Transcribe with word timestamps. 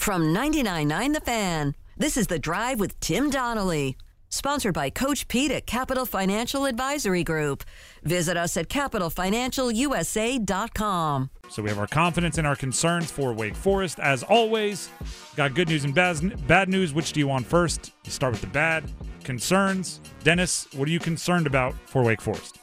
From 0.00 0.34
99.9 0.34 1.12
The 1.12 1.20
Fan, 1.20 1.76
this 1.98 2.16
is 2.16 2.28
The 2.28 2.38
Drive 2.38 2.80
with 2.80 2.98
Tim 3.00 3.28
Donnelly. 3.28 3.98
Sponsored 4.30 4.72
by 4.72 4.88
Coach 4.88 5.28
Pete 5.28 5.50
at 5.50 5.66
Capital 5.66 6.06
Financial 6.06 6.64
Advisory 6.64 7.22
Group. 7.22 7.64
Visit 8.02 8.38
us 8.38 8.56
at 8.56 8.70
capitalfinancialusa.com. 8.70 11.30
So 11.50 11.62
we 11.62 11.68
have 11.68 11.78
our 11.78 11.86
confidence 11.86 12.38
and 12.38 12.46
our 12.46 12.56
concerns 12.56 13.10
for 13.10 13.34
Wake 13.34 13.54
Forest. 13.54 14.00
As 14.00 14.22
always, 14.22 14.88
got 15.36 15.54
good 15.54 15.68
news 15.68 15.84
and 15.84 15.94
bad, 15.94 16.46
bad 16.46 16.70
news. 16.70 16.94
Which 16.94 17.12
do 17.12 17.20
you 17.20 17.28
want 17.28 17.46
first? 17.46 17.92
You 18.06 18.10
start 18.10 18.32
with 18.32 18.40
the 18.40 18.46
bad. 18.46 18.90
Concerns. 19.22 20.00
Dennis, 20.24 20.66
what 20.72 20.88
are 20.88 20.92
you 20.92 20.98
concerned 20.98 21.46
about 21.46 21.74
for 21.84 22.02
Wake 22.02 22.22
Forest? 22.22 22.56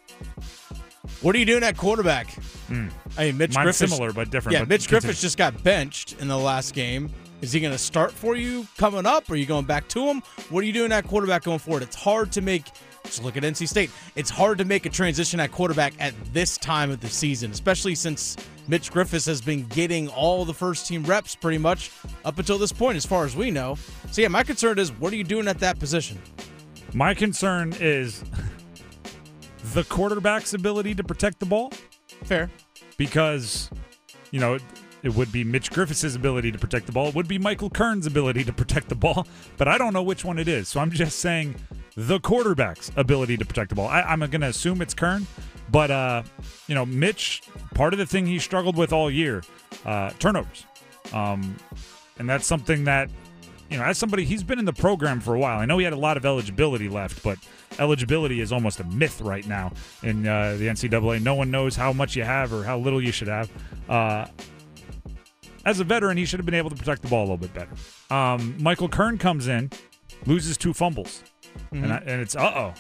What 1.22 1.36
are 1.36 1.40
you 1.40 1.46
doing 1.46 1.64
at 1.64 1.78
quarterback? 1.78 2.30
Mm. 2.68 2.92
I 3.16 3.26
mean, 3.26 3.38
Mitch 3.38 3.54
Mine's 3.54 3.70
Griffis. 3.70 3.90
similar 3.90 4.12
but 4.12 4.32
different. 4.32 4.54
Yeah, 4.54 4.62
but 4.62 4.70
Mitch 4.70 4.88
continue. 4.88 5.14
Griffis 5.14 5.22
just 5.22 5.38
got 5.38 5.64
benched 5.64 6.20
in 6.20 6.28
the 6.28 6.38
last 6.38 6.74
game. 6.74 7.12
Is 7.42 7.52
he 7.52 7.60
going 7.60 7.72
to 7.72 7.78
start 7.78 8.12
for 8.12 8.36
you 8.36 8.66
coming 8.78 9.06
up? 9.06 9.30
Are 9.30 9.36
you 9.36 9.46
going 9.46 9.66
back 9.66 9.88
to 9.90 10.06
him? 10.08 10.24
What 10.50 10.64
are 10.64 10.68
you 10.68 10.74
doing 10.74 10.92
at 10.92 11.06
quarterback 11.06 11.44
going 11.44 11.60
forward? 11.60 11.84
It's 11.84 11.96
hard 11.96 12.32
to 12.32 12.42
make. 12.42 12.64
Just 13.04 13.24
look 13.24 13.38
at 13.38 13.44
NC 13.44 13.68
State. 13.70 13.92
It's 14.16 14.30
hard 14.30 14.58
to 14.58 14.66
make 14.66 14.86
a 14.86 14.90
transition 14.90 15.40
at 15.40 15.52
quarterback 15.52 15.94
at 16.00 16.14
this 16.34 16.58
time 16.58 16.90
of 16.90 17.00
the 17.00 17.08
season, 17.08 17.52
especially 17.52 17.94
since 17.96 18.36
Mitch 18.68 18.92
Griffis 18.92 19.26
has 19.28 19.40
been 19.40 19.66
getting 19.68 20.10
all 20.10 20.44
the 20.46 20.54
first 20.54 20.88
team 20.88 21.04
reps 21.04 21.36
pretty 21.36 21.60
much 21.60 21.92
up 22.26 22.40
until 22.40 22.58
this 22.58 22.72
point, 22.74 22.98
as 22.98 23.06
far 23.06 23.24
as 23.24 23.36
we 23.36 23.52
know. 23.52 23.78
So, 24.12 24.22
yeah, 24.22 24.28
my 24.28 24.44
concern 24.44 24.80
is 24.80 24.92
what 24.92 25.14
are 25.14 25.16
you 25.16 25.24
doing 25.24 25.48
at 25.48 25.60
that 25.60 25.80
position? 25.80 26.20
My 26.94 27.14
concern 27.14 27.74
is 27.80 28.24
the 29.74 29.84
quarterback's 29.84 30.54
ability 30.54 30.96
to 30.96 31.04
protect 31.04 31.40
the 31.40 31.46
ball 31.46 31.72
Fair. 32.24 32.50
because, 32.98 33.70
you 34.32 34.40
know, 34.40 34.58
it 35.04 35.14
would 35.14 35.32
be 35.32 35.44
Mitch 35.44 35.72
Griffis' 35.72 36.16
ability 36.16 36.52
to 36.52 36.58
protect 36.58 36.86
the 36.86 36.92
ball. 36.92 37.08
It 37.08 37.16
would 37.16 37.28
be 37.28 37.38
Michael 37.38 37.70
Kern's 37.70 38.06
ability 38.06 38.44
to 38.46 38.54
protect 38.54 38.90
the 38.90 38.96
ball, 38.96 39.28
but 39.58 39.68
I 39.68 39.78
don't 39.78 39.94
know 39.94 40.04
which 40.04 40.26
one 40.26 40.40
it 40.40 40.48
is. 40.48 40.68
So 40.68 40.80
I'm 40.80 40.92
just 40.92 41.20
saying 41.20 41.56
the 41.96 42.20
quarterback's 42.20 42.92
ability 42.96 43.38
to 43.38 43.46
protect 43.46 43.70
the 43.70 43.76
ball. 43.76 43.88
I, 43.88 44.02
I'm 44.02 44.20
going 44.20 44.42
to 44.42 44.48
assume 44.48 44.82
it's 44.82 44.94
Kern, 44.94 45.28
but, 45.70 45.92
uh, 45.92 46.24
you 46.68 46.76
know, 46.76 46.86
Mitch, 46.86 47.44
part 47.74 47.94
of 47.94 48.00
the 48.00 48.06
thing 48.06 48.26
he 48.26 48.40
struggled 48.40 48.76
with 48.76 48.92
all 48.92 49.12
year, 49.12 49.44
uh, 49.86 50.12
turnovers. 50.20 50.66
Um, 51.14 51.58
and 52.20 52.30
that's 52.30 52.48
something 52.48 52.86
that 52.86 53.10
you 53.70 53.78
know, 53.78 53.84
as 53.84 53.98
somebody, 53.98 54.24
he's 54.24 54.44
been 54.44 54.60
in 54.60 54.66
the 54.66 54.74
program 54.74 55.20
for 55.20 55.36
a 55.36 55.40
while. 55.40 55.60
I 55.60 55.66
know 55.66 55.78
he 55.78 55.84
had 55.84 55.94
a 55.94 55.98
lot 55.98 56.16
of 56.16 56.26
eligibility 56.26 56.88
left, 56.88 57.22
but 57.22 57.38
eligibility 57.80 58.40
is 58.40 58.52
almost 58.52 58.80
a 58.80 58.86
myth 58.86 59.20
right 59.22 59.46
now 59.46 59.74
in 60.04 60.26
uh, 60.26 60.56
the 60.58 60.68
NCAA. 60.68 61.22
No 61.22 61.36
one 61.36 61.52
knows 61.52 61.76
how 61.76 61.92
much 61.92 62.16
you 62.16 62.24
have 62.24 62.54
or 62.54 62.64
how 62.64 62.78
little 62.78 63.02
you 63.02 63.12
should 63.12 63.28
have. 63.28 63.52
Uh, 63.90 64.28
as 65.68 65.82
a 65.82 65.84
veteran, 65.84 66.16
he 66.16 66.24
should 66.24 66.40
have 66.40 66.46
been 66.46 66.56
able 66.56 66.70
to 66.70 66.76
protect 66.78 67.02
the 67.02 67.10
ball 67.10 67.20
a 67.20 67.28
little 67.30 67.38
bit 67.38 67.54
better. 67.54 67.72
Um, 68.10 68.56
Michael 68.58 68.88
Kern 68.88 69.18
comes 69.18 69.50
in, 69.50 69.70
loses 70.26 70.58
two 70.58 70.74
fumbles, 70.74 71.24
and, 71.72 71.92
I, 71.92 71.98
and 71.98 72.22
it's 72.22 72.36
uh 72.36 72.54
oh. 72.56 72.74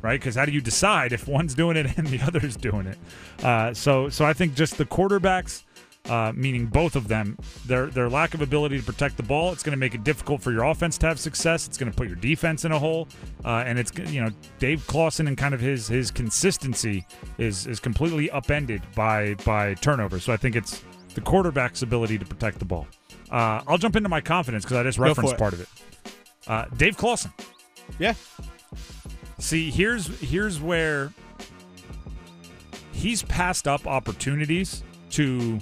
Right, 0.00 0.20
because 0.20 0.36
how 0.36 0.44
do 0.44 0.52
you 0.52 0.60
decide 0.60 1.12
if 1.12 1.26
one's 1.26 1.54
doing 1.54 1.76
it 1.76 1.86
and 1.98 2.06
the 2.06 2.20
other's 2.20 2.56
doing 2.56 2.86
it? 2.86 2.98
Uh, 3.44 3.74
so, 3.74 4.08
so 4.10 4.24
I 4.24 4.32
think 4.32 4.54
just 4.54 4.78
the 4.78 4.84
quarterbacks 4.84 5.64
uh, 6.08 6.32
meaning 6.34 6.66
both 6.66 6.96
of 6.96 7.08
them, 7.08 7.38
their 7.66 7.86
their 7.86 8.10
lack 8.10 8.34
of 8.34 8.42
ability 8.42 8.78
to 8.78 8.84
protect 8.84 9.16
the 9.16 9.22
ball, 9.22 9.52
it's 9.52 9.62
going 9.62 9.72
to 9.72 9.78
make 9.78 9.94
it 9.94 10.04
difficult 10.04 10.42
for 10.42 10.52
your 10.52 10.64
offense 10.64 10.98
to 10.98 11.06
have 11.06 11.18
success. 11.18 11.66
It's 11.66 11.78
going 11.78 11.90
to 11.90 11.96
put 11.96 12.08
your 12.08 12.16
defense 12.16 12.66
in 12.66 12.72
a 12.72 12.78
hole, 12.78 13.08
uh, 13.44 13.64
and 13.66 13.78
it's 13.78 13.90
you 14.12 14.20
know 14.20 14.30
Dave 14.58 14.86
Clawson 14.86 15.28
and 15.28 15.38
kind 15.38 15.54
of 15.54 15.60
his 15.60 15.88
his 15.88 16.10
consistency 16.10 17.06
is 17.38 17.66
is 17.66 17.80
completely 17.80 18.30
upended 18.30 18.82
by 18.94 19.34
by 19.46 19.72
turnovers. 19.74 20.24
So 20.24 20.32
I 20.32 20.36
think 20.36 20.56
it's 20.56 20.84
the 21.14 21.20
quarterback's 21.20 21.82
ability 21.82 22.18
to 22.18 22.24
protect 22.24 22.58
the 22.58 22.64
ball. 22.64 22.86
Uh, 23.30 23.62
I'll 23.66 23.78
jump 23.78 23.96
into 23.96 24.08
my 24.08 24.20
confidence 24.20 24.64
because 24.64 24.76
I 24.76 24.82
just 24.82 24.98
referenced 24.98 25.36
part 25.36 25.52
of 25.52 25.60
it. 25.60 25.68
Uh, 26.46 26.66
Dave 26.76 26.96
Clawson. 26.96 27.32
Yeah. 27.98 28.14
See, 29.38 29.70
here's 29.70 30.06
here's 30.20 30.60
where 30.60 31.12
he's 32.92 33.22
passed 33.22 33.66
up 33.66 33.86
opportunities 33.86 34.82
to 35.10 35.58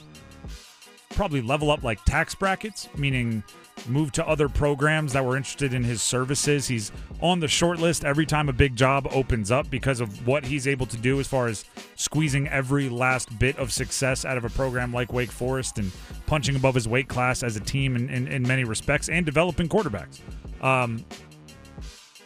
probably 1.11 1.43
level 1.43 1.71
up 1.71 1.83
like 1.83 2.05
tax 2.05 2.35
brackets, 2.35 2.89
meaning 2.97 3.43
move 3.87 4.13
to 4.13 4.27
other 4.27 4.49
programs 4.49 5.13
that 5.13 5.25
were 5.25 5.37
interested 5.37 5.75
in 5.75 5.85
his 5.85 6.03
services. 6.03 6.69
He's 6.69 6.93
on 7.21 7.41
the 7.41 7.49
short 7.49 7.79
list 7.79 8.05
every 8.05 8.27
time 8.27 8.49
a 8.49 8.53
big 8.53 8.77
job 8.77 9.09
opens 9.11 9.51
up 9.51 9.71
because 9.71 10.01
of 10.01 10.27
what 10.27 10.45
he's 10.45 10.67
able 10.67 10.87
to 10.87 10.97
do 10.97 11.21
as 11.21 11.27
far 11.27 11.49
as 11.49 11.65
squeezing 11.97 12.49
every 12.49 12.89
last 12.89 13.39
bit 13.39 13.57
of 13.59 13.73
success 13.73 14.25
out 14.25 14.37
of 14.37 14.45
a 14.45 14.51
program 14.51 14.93
like 14.93 15.13
Wake 15.13 15.33
Forest 15.33 15.79
and 15.79 15.91
punching 16.27 16.57
above 16.57 16.75
his 16.75 16.89
weight 16.89 17.09
class 17.09 17.43
as 17.43 17.57
a 17.57 17.61
team 17.61 17.97
in, 17.97 18.09
in, 18.09 18.29
in 18.29 18.43
many 18.43 18.65
respects 18.65 19.09
and 19.09 19.27
developing 19.27 19.69
quarterbacks. 19.69 20.21
Um, 20.63 21.05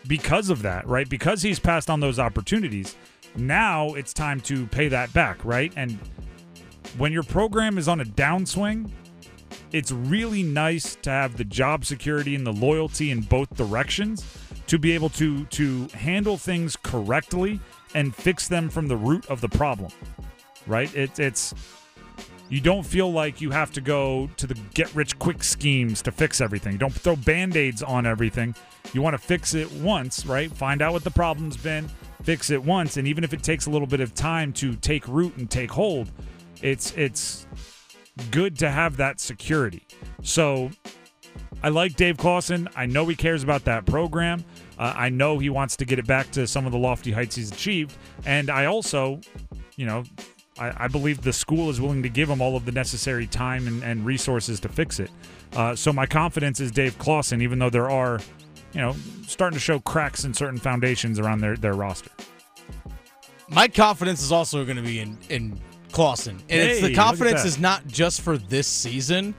because 0.06 0.50
of 0.50 0.62
that, 0.62 0.87
right? 0.87 1.09
Because 1.09 1.43
he's 1.43 1.59
passed 1.59 1.91
on 1.91 2.00
those 2.00 2.19
opportunities, 2.19 2.97
now 3.37 3.94
it's 3.94 4.12
time 4.12 4.41
to 4.43 4.67
pay 4.69 4.88
that 4.88 5.12
back, 5.12 5.44
right? 5.44 5.73
And 5.77 5.99
when 6.97 7.12
your 7.12 7.23
program 7.23 7.78
is 7.78 7.88
on 7.88 8.00
a 8.00 8.05
downswing, 8.05 8.91
it's 9.72 9.93
really 9.93 10.43
nice 10.43 10.97
to 11.03 11.10
have 11.10 11.37
the 11.37 11.44
job 11.44 11.84
security 11.84 12.34
and 12.34 12.47
the 12.47 12.53
loyalty 12.53 13.10
in 13.10 13.21
both 13.21 13.54
directions 13.56 14.25
to 14.66 14.78
be 14.78 14.93
able 14.93 15.09
to 15.10 15.44
to 15.47 15.87
handle 15.88 16.37
things 16.37 16.77
correctly 16.77 17.60
and 17.94 18.15
fix 18.15 18.49
them 18.49 18.69
from 18.69 18.88
the 18.88 18.97
root 18.97 19.26
of 19.26 19.41
the 19.41 19.49
problem. 19.49 19.91
Right? 20.66 20.94
It's 20.94 21.19
it's 21.19 21.55
you 22.49 22.60
don't 22.60 22.84
feel 22.84 23.12
like 23.12 23.41
you 23.41 23.50
have 23.50 23.72
to 23.72 23.81
go 23.81 24.31
to 24.37 24.47
the 24.47 24.55
get 24.75 24.94
rich 24.94 25.19
quick 25.19 25.43
schemes 25.43 26.00
to 26.03 26.12
fix 26.12 26.41
everything. 26.41 26.76
Don't 26.76 26.93
throw 26.93 27.16
band-aids 27.16 27.82
on 27.82 28.06
everything. 28.06 28.55
You 28.93 29.03
want 29.03 29.15
to 29.15 29.19
fix 29.19 29.55
it 29.55 29.71
once, 29.72 30.25
right? 30.26 30.50
Find 30.50 30.81
out 30.81 30.93
what 30.93 31.03
the 31.03 31.10
problem's 31.10 31.56
been, 31.56 31.88
fix 32.22 32.50
it 32.50 32.62
once, 32.62 32.99
and 32.99 33.09
even 33.09 33.25
if 33.25 33.34
it 33.34 33.43
takes 33.43 33.66
a 33.66 33.71
little 33.71 33.87
bit 33.87 34.00
of 34.00 34.15
time 34.15 34.53
to 34.55 34.76
take 34.76 35.09
root 35.09 35.37
and 35.37 35.50
take 35.50 35.72
hold, 35.72 36.10
it's 36.62 36.93
it's 36.93 37.47
good 38.31 38.59
to 38.59 38.71
have 38.71 38.97
that 38.97 39.21
security. 39.21 39.87
So 40.22 40.71
I 41.62 41.69
like 41.69 41.97
Dave 41.97 42.16
Clawson. 42.16 42.69
I 42.77 42.87
know 42.87 43.06
he 43.06 43.16
cares 43.16 43.43
about 43.43 43.65
that 43.65 43.87
program. 43.87 44.44
Uh, 44.78 44.93
I 44.97 45.09
know 45.09 45.38
he 45.38 45.50
wants 45.50 45.77
to 45.77 45.84
get 45.84 45.99
it 45.99 46.06
back 46.06 46.31
to 46.32 46.47
some 46.47 46.66
of 46.66 46.72
the 46.72 46.78
lofty 46.78 47.12
heights 47.12 47.37
he's 47.37 47.50
achieved. 47.50 47.97
And 48.25 48.50
I 48.50 48.66
also, 48.66 49.21
you 49.76 49.87
know, 49.87 50.05
I, 50.59 50.84
I 50.84 50.88
believe 50.88 51.22
the 51.22 51.32
school 51.32 51.71
is 51.71 51.81
willing 51.81 52.03
to 52.03 52.09
give 52.09 52.28
him 52.28 52.41
all 52.41 52.56
of 52.56 52.65
the 52.65 52.72
necessary 52.72 53.26
time 53.26 53.66
and, 53.66 53.82
and 53.82 54.05
resources 54.05 54.60
to 54.60 54.69
fix 54.69 55.00
it. 55.00 55.10
Uh, 55.55 55.75
so 55.75 55.93
my 55.93 56.06
confidence 56.06 56.60
is 56.60 56.71
Dave 56.71 56.99
Clawson, 56.99 57.41
even 57.41 57.59
though 57.59 57.71
there 57.71 57.91
are, 57.91 58.21
you 58.72 58.81
know, 58.81 58.94
starting 59.26 59.56
to 59.56 59.60
show 59.60 59.78
cracks 59.81 60.25
in 60.25 60.34
certain 60.34 60.59
foundations 60.59 61.19
around 61.19 61.41
their, 61.41 61.56
their 61.56 61.75
roster. 61.75 62.10
My 63.49 63.69
confidence 63.69 64.22
is 64.22 64.32
also 64.32 64.65
going 64.65 64.76
to 64.76 64.82
be 64.82 64.99
in 64.99 65.16
in 65.28 65.60
Clawson, 65.97 66.37
and 66.51 66.61
it's 66.61 66.83
the 66.83 66.95
confidence 66.95 67.45
is 67.47 67.59
not 67.59 67.87
just 67.87 68.21
for 68.21 68.37
this 68.37 68.67
season. 68.67 69.34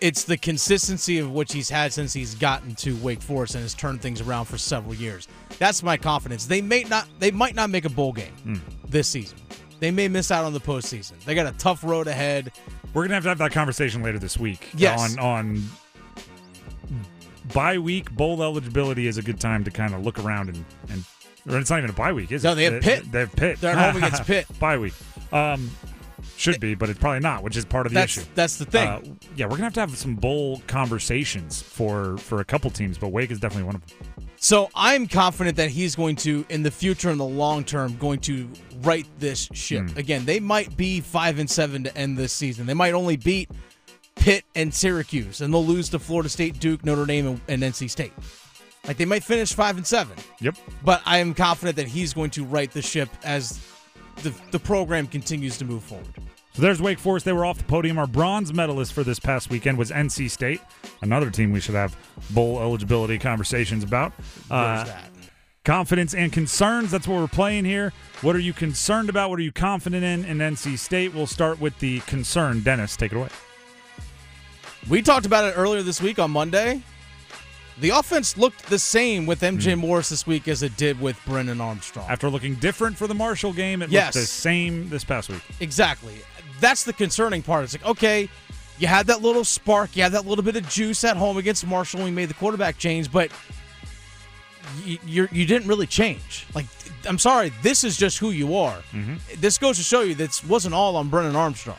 It's 0.00 0.24
the 0.24 0.36
consistency 0.36 1.18
of 1.20 1.30
which 1.32 1.52
he's 1.52 1.70
had 1.70 1.92
since 1.92 2.12
he's 2.12 2.34
gotten 2.34 2.74
to 2.76 2.96
Wake 2.96 3.22
Forest 3.22 3.54
and 3.54 3.62
has 3.62 3.74
turned 3.74 4.02
things 4.02 4.20
around 4.20 4.46
for 4.46 4.58
several 4.58 4.92
years. 4.94 5.28
That's 5.58 5.82
my 5.84 5.96
confidence. 5.96 6.46
They 6.46 6.60
may 6.60 6.82
not 6.82 7.06
they 7.20 7.30
might 7.30 7.54
not 7.54 7.70
make 7.70 7.84
a 7.84 7.88
bowl 7.88 8.12
game 8.12 8.32
Hmm. 8.42 8.56
this 8.88 9.06
season. 9.08 9.38
They 9.80 9.90
may 9.92 10.08
miss 10.08 10.30
out 10.30 10.44
on 10.44 10.52
the 10.52 10.60
postseason. 10.60 11.12
They 11.24 11.34
got 11.36 11.46
a 11.46 11.56
tough 11.58 11.84
road 11.84 12.08
ahead. 12.08 12.50
We're 12.92 13.04
gonna 13.04 13.14
have 13.14 13.22
to 13.22 13.28
have 13.30 13.38
that 13.38 13.52
conversation 13.52 14.02
later 14.02 14.18
this 14.18 14.36
week. 14.36 14.68
Yes. 14.76 15.16
On 15.16 15.18
on 15.20 15.62
bye 17.52 17.78
week 17.78 18.10
bowl 18.10 18.42
eligibility 18.42 19.06
is 19.06 19.16
a 19.16 19.22
good 19.22 19.38
time 19.38 19.62
to 19.64 19.70
kind 19.70 19.94
of 19.94 20.04
look 20.04 20.18
around 20.18 20.48
and 20.48 20.64
and 20.90 21.04
it's 21.46 21.68
not 21.70 21.78
even 21.78 21.90
a 21.90 21.94
bye 21.94 22.12
week, 22.12 22.32
is 22.32 22.42
No, 22.42 22.50
it? 22.50 22.52
No, 22.52 22.56
they 22.56 22.64
have 22.64 22.82
Pitt. 22.82 23.12
They 23.12 23.20
have 23.20 23.36
Pitt. 23.36 23.60
They're 23.60 23.76
at 23.76 23.92
home 23.92 24.02
against 24.02 24.24
Pitt. 24.26 24.46
bye 24.58 24.78
week. 24.78 24.94
Um, 25.34 25.70
should 26.36 26.60
be, 26.60 26.74
but 26.74 26.88
it's 26.88 26.98
probably 26.98 27.20
not, 27.20 27.42
which 27.42 27.56
is 27.56 27.64
part 27.64 27.86
of 27.86 27.92
the 27.92 27.98
That's 27.98 28.18
issue. 28.18 28.26
that's 28.34 28.56
the 28.56 28.64
thing. 28.64 28.88
Uh, 28.88 29.00
yeah, 29.36 29.46
we're 29.46 29.52
gonna 29.52 29.64
have 29.64 29.74
to 29.74 29.80
have 29.80 29.96
some 29.96 30.14
bowl 30.14 30.62
conversations 30.66 31.60
for 31.62 32.16
for 32.18 32.40
a 32.40 32.44
couple 32.44 32.70
teams, 32.70 32.98
but 32.98 33.08
Wake 33.08 33.30
is 33.30 33.40
definitely 33.40 33.64
one 33.64 33.76
of 33.76 33.86
them. 33.86 33.98
So 34.36 34.68
I'm 34.74 35.06
confident 35.06 35.56
that 35.56 35.70
he's 35.70 35.96
going 35.96 36.16
to, 36.16 36.44
in 36.50 36.62
the 36.62 36.70
future, 36.70 37.10
in 37.10 37.16
the 37.16 37.24
long 37.24 37.64
term, 37.64 37.96
going 37.96 38.20
to 38.20 38.48
right 38.82 39.06
this 39.18 39.48
ship. 39.54 39.88
Hmm. 39.90 39.98
Again, 39.98 40.24
they 40.26 40.38
might 40.38 40.76
be 40.76 41.00
five 41.00 41.38
and 41.38 41.48
seven 41.48 41.84
to 41.84 41.96
end 41.96 42.18
this 42.18 42.32
season. 42.32 42.66
They 42.66 42.74
might 42.74 42.92
only 42.92 43.16
beat 43.16 43.50
Pitt 44.16 44.44
and 44.54 44.72
Syracuse, 44.72 45.40
and 45.40 45.52
they'll 45.52 45.64
lose 45.64 45.88
to 45.90 45.98
Florida 45.98 46.28
State, 46.28 46.60
Duke, 46.60 46.84
Notre 46.84 47.06
Dame, 47.06 47.26
and, 47.26 47.40
and 47.48 47.62
NC 47.62 47.88
State. 47.88 48.12
Like 48.86 48.98
they 48.98 49.06
might 49.06 49.24
finish 49.24 49.54
five 49.54 49.78
and 49.78 49.86
seven. 49.86 50.16
Yep. 50.40 50.56
But 50.84 51.00
I 51.06 51.18
am 51.18 51.32
confident 51.32 51.76
that 51.76 51.88
he's 51.88 52.12
going 52.12 52.30
to 52.30 52.44
right 52.44 52.70
the 52.70 52.82
ship 52.82 53.08
as 53.24 53.58
the 54.22 54.34
the 54.50 54.58
program 54.58 55.06
continues 55.06 55.58
to 55.58 55.64
move 55.64 55.82
forward. 55.82 56.06
So 56.54 56.62
there's 56.62 56.80
Wake 56.80 56.98
Forest. 57.00 57.24
They 57.24 57.32
were 57.32 57.44
off 57.44 57.58
the 57.58 57.64
podium. 57.64 57.98
Our 57.98 58.06
bronze 58.06 58.52
medalist 58.54 58.92
for 58.92 59.02
this 59.02 59.18
past 59.18 59.50
weekend 59.50 59.76
was 59.76 59.90
NC 59.90 60.30
State, 60.30 60.60
another 61.02 61.28
team 61.30 61.50
we 61.50 61.60
should 61.60 61.74
have 61.74 61.96
bowl 62.30 62.60
eligibility 62.60 63.18
conversations 63.18 63.82
about. 63.82 64.12
Uh, 64.50 64.84
that. 64.84 65.10
confidence 65.64 66.14
and 66.14 66.32
concerns. 66.32 66.92
That's 66.92 67.08
what 67.08 67.16
we're 67.18 67.26
playing 67.26 67.64
here. 67.64 67.92
What 68.20 68.36
are 68.36 68.40
you 68.40 68.52
concerned 68.52 69.08
about? 69.08 69.30
What 69.30 69.40
are 69.40 69.42
you 69.42 69.50
confident 69.52 70.04
in 70.04 70.24
in 70.24 70.38
NC 70.38 70.78
State? 70.78 71.12
We'll 71.12 71.26
start 71.26 71.60
with 71.60 71.76
the 71.80 71.98
concern. 72.00 72.60
Dennis, 72.60 72.96
take 72.96 73.10
it 73.10 73.16
away. 73.16 73.28
We 74.88 75.02
talked 75.02 75.26
about 75.26 75.44
it 75.46 75.54
earlier 75.56 75.82
this 75.82 76.00
week 76.00 76.18
on 76.18 76.30
Monday. 76.30 76.82
The 77.78 77.90
offense 77.90 78.36
looked 78.36 78.66
the 78.66 78.78
same 78.78 79.26
with 79.26 79.40
MJ 79.42 79.74
Hmm. 79.74 79.80
Morris 79.80 80.08
this 80.08 80.26
week 80.26 80.46
as 80.48 80.62
it 80.62 80.76
did 80.76 81.00
with 81.00 81.18
Brennan 81.26 81.60
Armstrong. 81.60 82.06
After 82.08 82.30
looking 82.30 82.54
different 82.56 82.96
for 82.96 83.06
the 83.08 83.14
Marshall 83.14 83.52
game, 83.52 83.82
it 83.82 83.90
Yes. 83.90 84.14
looked 84.14 84.22
the 84.26 84.26
same 84.30 84.88
this 84.90 85.02
past 85.04 85.28
week. 85.28 85.42
Exactly. 85.60 86.14
That's 86.60 86.84
the 86.84 86.92
concerning 86.92 87.42
part. 87.42 87.64
It's 87.64 87.74
like, 87.74 87.84
okay, 87.84 88.28
you 88.78 88.86
had 88.86 89.08
that 89.08 89.22
little 89.22 89.44
spark, 89.44 89.96
you 89.96 90.02
had 90.04 90.12
that 90.12 90.24
little 90.24 90.44
bit 90.44 90.54
of 90.56 90.68
juice 90.68 91.02
at 91.04 91.16
home 91.16 91.36
against 91.36 91.66
Marshall 91.66 91.98
when 91.98 92.04
we 92.06 92.10
made 92.12 92.28
the 92.30 92.34
quarterback 92.34 92.78
change, 92.78 93.10
but 93.10 93.30
you 94.84 94.98
you're, 95.06 95.28
you 95.32 95.44
didn't 95.46 95.68
really 95.68 95.86
change. 95.86 96.46
Like, 96.54 96.66
I'm 97.06 97.18
sorry, 97.18 97.52
this 97.62 97.84
is 97.84 97.96
just 97.96 98.18
who 98.18 98.30
you 98.30 98.56
are. 98.56 98.78
Mm-hmm. 98.92 99.14
This 99.40 99.58
goes 99.58 99.76
to 99.78 99.82
show 99.82 100.00
you 100.02 100.14
this 100.14 100.44
wasn't 100.44 100.74
all 100.74 100.96
on 100.96 101.08
Brennan 101.08 101.36
Armstrong. 101.36 101.76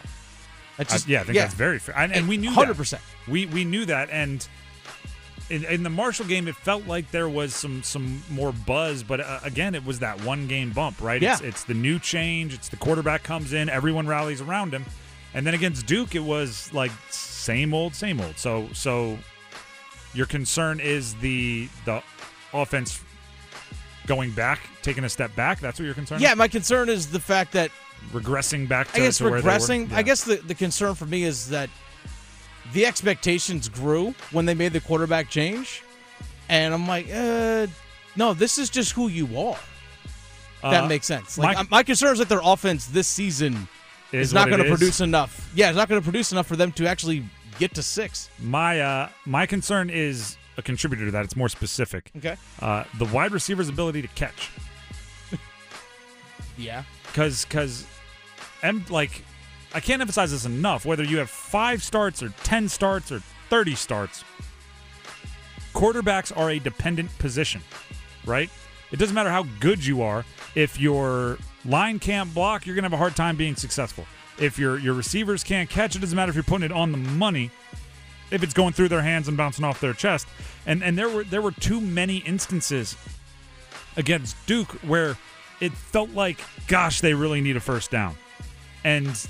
That's 0.77 0.93
I- 1.05 1.09
yeah, 1.09 1.21
I 1.21 1.23
think 1.23 1.37
that's 1.37 1.53
very 1.53 1.79
fair, 1.79 1.97
and, 1.97 2.11
and 2.13 2.27
we 2.27 2.35
knew 2.37 2.53
that. 2.53 2.67
100%. 2.67 2.99
We 3.27 3.45
we 3.47 3.63
knew 3.63 3.85
that, 3.85 4.09
and 4.11 4.45
in, 5.49 5.63
in 5.65 5.83
the 5.83 5.89
Marshall 5.89 6.25
game, 6.25 6.47
it 6.47 6.55
felt 6.55 6.87
like 6.87 7.11
there 7.11 7.29
was 7.29 7.53
some 7.53 7.83
some 7.83 8.23
more 8.29 8.51
buzz, 8.51 9.03
but 9.03 9.19
uh, 9.19 9.39
again, 9.43 9.75
it 9.75 9.85
was 9.85 9.99
that 9.99 10.23
one 10.23 10.47
game 10.47 10.71
bump, 10.71 10.99
right? 11.01 11.21
It's, 11.21 11.41
Yeah. 11.41 11.47
it's 11.47 11.63
the 11.63 11.73
new 11.73 11.99
change. 11.99 12.53
It's 12.53 12.69
the 12.69 12.77
quarterback 12.77 13.23
comes 13.23 13.53
in, 13.53 13.69
everyone 13.69 14.07
rallies 14.07 14.41
around 14.41 14.73
him, 14.73 14.85
and 15.33 15.45
then 15.45 15.53
against 15.53 15.85
Duke, 15.85 16.15
it 16.15 16.23
was 16.23 16.73
like 16.73 16.91
same 17.09 17.73
old, 17.73 17.93
same 17.95 18.19
old. 18.21 18.37
So 18.37 18.67
so 18.73 19.17
your 20.13 20.25
concern 20.25 20.79
is 20.79 21.13
the 21.15 21.69
the 21.85 22.01
offense 22.53 23.01
going 24.07 24.31
back, 24.31 24.59
taking 24.81 25.03
a 25.03 25.09
step 25.09 25.35
back. 25.35 25.59
That's 25.59 25.79
what 25.79 25.85
you're 25.85 25.93
concerned. 25.95 26.21
Yeah, 26.21 26.33
my 26.35 26.47
concern 26.47 26.89
is 26.89 27.11
the 27.11 27.19
fact 27.19 27.53
that 27.53 27.71
regressing 28.11 28.67
back. 28.67 28.91
To, 28.91 29.01
I 29.01 29.05
guess 29.05 29.17
to 29.17 29.23
where 29.25 29.41
they 29.41 29.45
were? 29.47 29.53
regressing. 29.53 29.89
Yeah. 29.91 29.97
I 29.97 30.01
guess 30.03 30.23
the, 30.23 30.35
the 30.37 30.55
concern 30.55 30.95
for 30.95 31.05
me 31.05 31.23
is 31.23 31.49
that 31.49 31.69
the 32.73 32.85
expectations 32.85 33.69
grew 33.69 34.13
when 34.31 34.45
they 34.45 34.53
made 34.53 34.73
the 34.73 34.81
quarterback 34.81 35.29
change, 35.29 35.83
and 36.49 36.73
I'm 36.73 36.87
like, 36.87 37.07
uh, 37.13 37.67
no, 38.15 38.33
this 38.33 38.57
is 38.57 38.69
just 38.69 38.91
who 38.93 39.07
you 39.07 39.25
are. 39.39 39.57
If 40.57 40.71
that 40.71 40.83
Uh, 40.85 40.87
makes 40.87 41.05
sense. 41.05 41.37
Like 41.37 41.57
my- 41.57 41.63
my, 41.63 41.67
my 41.69 41.83
concern 41.83 42.13
is 42.13 42.19
that 42.19 42.29
their 42.29 42.41
offense 42.43 42.87
this 42.87 43.07
season 43.07 43.67
Is 44.11 44.29
is, 44.29 44.33
not 44.33 44.49
going 44.49 44.63
to 44.63 44.69
produce 44.69 44.99
enough. 45.01 45.49
Yeah, 45.53 45.69
it's 45.69 45.77
not 45.77 45.89
going 45.89 46.01
to 46.01 46.03
produce 46.03 46.31
enough 46.31 46.47
for 46.47 46.55
them 46.55 46.71
to 46.73 46.87
actually 46.87 47.23
get 47.59 47.73
to 47.75 47.83
six. 47.83 48.29
My 48.39 48.79
uh, 48.81 49.09
my 49.25 49.45
concern 49.45 49.89
is 49.89 50.37
a 50.57 50.61
contributor 50.61 51.05
to 51.05 51.11
that. 51.11 51.25
It's 51.25 51.35
more 51.35 51.49
specific. 51.49 52.11
Okay. 52.17 52.35
Uh, 52.61 52.85
the 52.97 53.05
wide 53.05 53.31
receiver's 53.31 53.67
ability 53.69 54.01
to 54.01 54.07
catch, 54.09 54.49
Yeah. 56.57 56.83
because 57.07 57.45
because, 57.45 57.85
and 58.63 58.89
like, 58.89 59.23
I 59.75 59.81
can't 59.81 60.01
emphasize 60.01 60.31
this 60.31 60.45
enough. 60.45 60.85
Whether 60.85 61.03
you 61.03 61.17
have 61.17 61.29
five 61.29 61.83
starts 61.83 62.23
or 62.23 62.29
ten 62.43 62.69
starts 62.69 63.11
or 63.11 63.19
thirty 63.49 63.75
starts, 63.75 64.23
quarterbacks 65.73 66.35
are 66.35 66.49
a 66.49 66.59
dependent 66.59 67.15
position, 67.19 67.61
right? 68.25 68.49
It 68.93 68.99
doesn't 68.99 69.13
matter 69.13 69.29
how 69.29 69.43
good 69.59 69.85
you 69.85 70.01
are. 70.01 70.23
If 70.55 70.79
your 70.79 71.37
line 71.65 71.99
can't 71.99 72.33
block, 72.33 72.65
you're 72.65 72.73
gonna 72.75 72.85
have 72.85 72.93
a 72.93 72.97
hard 72.97 73.17
time 73.17 73.35
being 73.35 73.57
successful. 73.57 74.05
If 74.39 74.57
your 74.57 74.79
your 74.79 74.93
receivers 74.93 75.43
can't 75.43 75.69
catch, 75.69 75.97
it 75.97 75.99
doesn't 75.99 76.15
matter 76.15 76.29
if 76.29 76.35
you're 76.35 76.43
putting 76.43 76.63
it 76.65 76.71
on 76.71 76.93
the 76.93 76.97
money. 76.97 77.51
If 78.31 78.43
it's 78.43 78.53
going 78.53 78.71
through 78.71 78.87
their 78.87 79.01
hands 79.01 79.27
and 79.27 79.35
bouncing 79.35 79.65
off 79.65 79.81
their 79.81 79.93
chest, 79.93 80.25
and 80.65 80.83
and 80.83 80.97
there 80.97 81.09
were 81.09 81.25
there 81.25 81.41
were 81.41 81.51
too 81.51 81.81
many 81.81 82.19
instances 82.19 82.95
against 83.97 84.37
Duke 84.45 84.71
where 84.83 85.17
it 85.59 85.73
felt 85.73 86.11
like, 86.11 86.39
gosh, 86.67 87.01
they 87.01 87.13
really 87.13 87.41
need 87.41 87.57
a 87.57 87.59
first 87.59 87.91
down, 87.91 88.15
and 88.85 89.27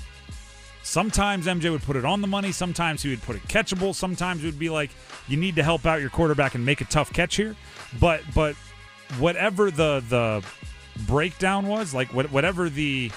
Sometimes 0.86 1.46
MJ 1.46 1.68
would 1.72 1.82
put 1.82 1.96
it 1.96 2.04
on 2.04 2.20
the 2.20 2.28
money. 2.28 2.52
Sometimes 2.52 3.02
he 3.02 3.10
would 3.10 3.20
put 3.22 3.34
it 3.34 3.42
catchable. 3.48 3.92
Sometimes 3.92 4.44
it 4.44 4.46
would 4.46 4.58
be 4.58 4.70
like 4.70 4.90
you 5.26 5.36
need 5.36 5.56
to 5.56 5.64
help 5.64 5.84
out 5.84 6.00
your 6.00 6.10
quarterback 6.10 6.54
and 6.54 6.64
make 6.64 6.80
a 6.80 6.84
tough 6.84 7.12
catch 7.12 7.34
here. 7.34 7.56
But 7.98 8.22
but 8.36 8.54
whatever 9.18 9.72
the 9.72 10.00
the 10.08 10.44
breakdown 11.08 11.66
was, 11.66 11.92
like 11.92 12.14
what, 12.14 12.30
whatever 12.30 12.70
the 12.70 13.10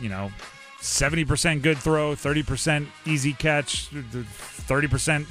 you 0.00 0.08
know 0.08 0.32
seventy 0.80 1.24
percent 1.24 1.62
good 1.62 1.78
throw, 1.78 2.16
thirty 2.16 2.42
percent 2.42 2.88
easy 3.06 3.32
catch, 3.32 3.86
thirty 3.86 4.88
percent 4.88 5.28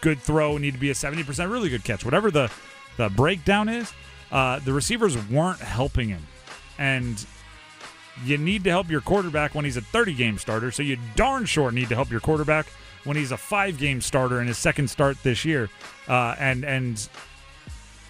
good 0.00 0.18
throw 0.18 0.58
need 0.58 0.74
to 0.74 0.80
be 0.80 0.90
a 0.90 0.94
seventy 0.94 1.22
percent 1.22 1.52
really 1.52 1.68
good 1.68 1.84
catch. 1.84 2.04
Whatever 2.04 2.32
the 2.32 2.50
the 2.96 3.08
breakdown 3.10 3.68
is, 3.68 3.92
uh, 4.32 4.58
the 4.58 4.72
receivers 4.72 5.16
weren't 5.28 5.60
helping 5.60 6.08
him, 6.08 6.26
and 6.78 7.24
you 8.24 8.38
need 8.38 8.64
to 8.64 8.70
help 8.70 8.90
your 8.90 9.00
quarterback 9.00 9.54
when 9.54 9.64
he's 9.64 9.76
a 9.76 9.80
30 9.80 10.14
game 10.14 10.38
starter. 10.38 10.70
So 10.70 10.82
you 10.82 10.98
darn 11.16 11.46
sure 11.46 11.70
need 11.70 11.88
to 11.88 11.94
help 11.94 12.10
your 12.10 12.20
quarterback 12.20 12.66
when 13.04 13.16
he's 13.16 13.32
a 13.32 13.36
five 13.36 13.78
game 13.78 14.00
starter 14.00 14.40
in 14.40 14.46
his 14.46 14.58
second 14.58 14.88
start 14.88 15.22
this 15.22 15.44
year. 15.44 15.70
Uh, 16.08 16.34
and 16.38 16.64
and 16.64 17.08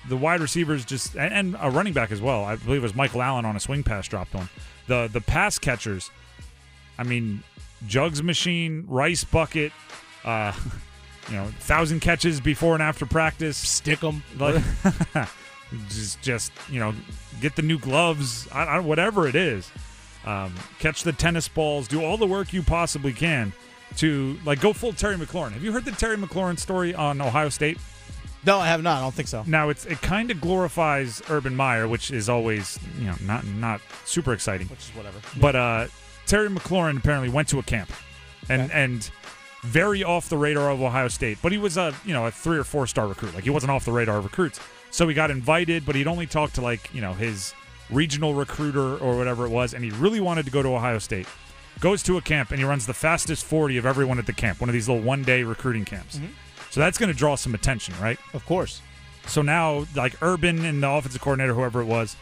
the 0.08 0.16
wide 0.16 0.40
receivers 0.40 0.84
just 0.84 1.14
and, 1.16 1.32
and 1.32 1.56
a 1.60 1.70
running 1.70 1.92
back 1.92 2.10
as 2.10 2.20
well. 2.20 2.44
I 2.44 2.56
believe 2.56 2.80
it 2.80 2.82
was 2.82 2.94
Michael 2.94 3.22
Allen 3.22 3.44
on 3.44 3.56
a 3.56 3.60
swing 3.60 3.82
pass 3.82 4.08
dropped 4.08 4.34
on. 4.34 4.48
The 4.86 5.08
the 5.12 5.20
pass 5.20 5.58
catchers. 5.58 6.10
I 6.98 7.02
mean, 7.02 7.42
Jugs 7.86 8.22
machine, 8.22 8.84
Rice 8.88 9.24
bucket. 9.24 9.72
Uh, 10.24 10.52
you 11.28 11.36
know, 11.36 11.46
thousand 11.60 12.00
catches 12.00 12.40
before 12.40 12.74
and 12.74 12.82
after 12.82 13.06
practice. 13.06 13.56
Stick 13.56 14.00
them. 14.00 14.22
Like, 14.38 14.62
just, 15.88 16.20
just 16.20 16.52
you 16.68 16.80
know, 16.80 16.94
get 17.40 17.56
the 17.56 17.62
new 17.62 17.78
gloves, 17.78 18.48
I, 18.52 18.64
I, 18.64 18.78
whatever 18.80 19.28
it 19.28 19.34
is. 19.34 19.70
Um, 20.24 20.54
catch 20.78 21.02
the 21.02 21.12
tennis 21.12 21.48
balls, 21.48 21.88
do 21.88 22.04
all 22.04 22.16
the 22.16 22.26
work 22.26 22.52
you 22.52 22.62
possibly 22.62 23.12
can 23.12 23.52
to 23.96 24.38
like 24.44 24.60
go 24.60 24.72
full 24.72 24.92
Terry 24.92 25.16
McLaurin. 25.16 25.52
Have 25.52 25.64
you 25.64 25.72
heard 25.72 25.84
the 25.84 25.92
Terry 25.92 26.16
McLaurin 26.16 26.58
story 26.58 26.94
on 26.94 27.20
Ohio 27.20 27.48
State? 27.48 27.78
No, 28.46 28.58
I 28.58 28.66
have 28.68 28.82
not. 28.82 28.98
I 28.98 29.00
don't 29.00 29.14
think 29.14 29.28
so. 29.28 29.44
Now 29.46 29.68
it's 29.68 29.84
it 29.86 30.00
kind 30.02 30.30
of 30.30 30.40
glorifies 30.40 31.20
Urban 31.28 31.54
Meyer, 31.56 31.86
which 31.88 32.10
is 32.10 32.28
always 32.28 32.78
you 32.98 33.06
know 33.06 33.14
not 33.22 33.44
not 33.46 33.80
super 34.04 34.32
exciting. 34.32 34.66
Which 34.68 34.78
is 34.80 34.90
whatever. 34.94 35.18
But 35.40 35.56
uh, 35.56 35.86
Terry 36.26 36.48
McLaurin 36.48 36.96
apparently 36.98 37.28
went 37.28 37.48
to 37.48 37.58
a 37.58 37.62
camp, 37.62 37.90
and 38.48 38.62
Okay. 38.62 38.72
and 38.72 39.10
very 39.62 40.02
off 40.02 40.30
the 40.30 40.38
radar 40.38 40.70
of 40.70 40.80
Ohio 40.80 41.08
State. 41.08 41.36
But 41.42 41.52
he 41.52 41.58
was 41.58 41.76
a 41.76 41.94
you 42.04 42.12
know 42.14 42.26
a 42.26 42.30
three 42.30 42.56
or 42.58 42.64
four 42.64 42.86
star 42.86 43.06
recruit. 43.08 43.34
Like 43.34 43.44
he 43.44 43.50
wasn't 43.50 43.72
off 43.72 43.84
the 43.84 43.92
radar 43.92 44.18
of 44.18 44.24
recruits. 44.24 44.58
So 44.90 45.06
he 45.06 45.14
got 45.14 45.30
invited, 45.30 45.84
but 45.86 45.94
he'd 45.94 46.06
only 46.08 46.26
talked 46.26 46.54
to 46.54 46.60
like 46.62 46.92
you 46.94 47.00
know 47.02 47.12
his 47.12 47.52
regional 47.90 48.34
recruiter 48.34 48.96
or 48.98 49.16
whatever 49.16 49.46
it 49.46 49.50
was, 49.50 49.74
and 49.74 49.84
he 49.84 49.90
really 49.90 50.20
wanted 50.20 50.44
to 50.46 50.50
go 50.50 50.62
to 50.62 50.68
Ohio 50.70 50.98
State. 50.98 51.26
Goes 51.80 52.02
to 52.04 52.16
a 52.18 52.20
camp 52.20 52.50
and 52.50 52.58
he 52.58 52.64
runs 52.64 52.86
the 52.86 52.94
fastest 52.94 53.44
40 53.44 53.78
of 53.78 53.86
everyone 53.86 54.18
at 54.18 54.26
the 54.26 54.32
camp, 54.32 54.60
one 54.60 54.68
of 54.68 54.74
these 54.74 54.88
little 54.88 55.02
one 55.02 55.22
day 55.22 55.42
recruiting 55.42 55.84
camps. 55.84 56.20
So 56.70 56.80
that's 56.80 56.98
going 56.98 57.10
to 57.10 57.16
draw 57.16 57.34
some 57.36 57.54
attention, 57.54 57.94
right? 58.00 58.18
Of 58.34 58.44
course. 58.44 58.82
So 59.26 59.42
now, 59.42 59.86
like 59.94 60.20
Urban 60.22 60.64
and 60.64 60.82
the 60.82 60.90
offensive 60.90 61.20
coordinator, 61.20 61.54
whoever 61.54 61.80
it 61.80 61.86
was, 61.86 62.16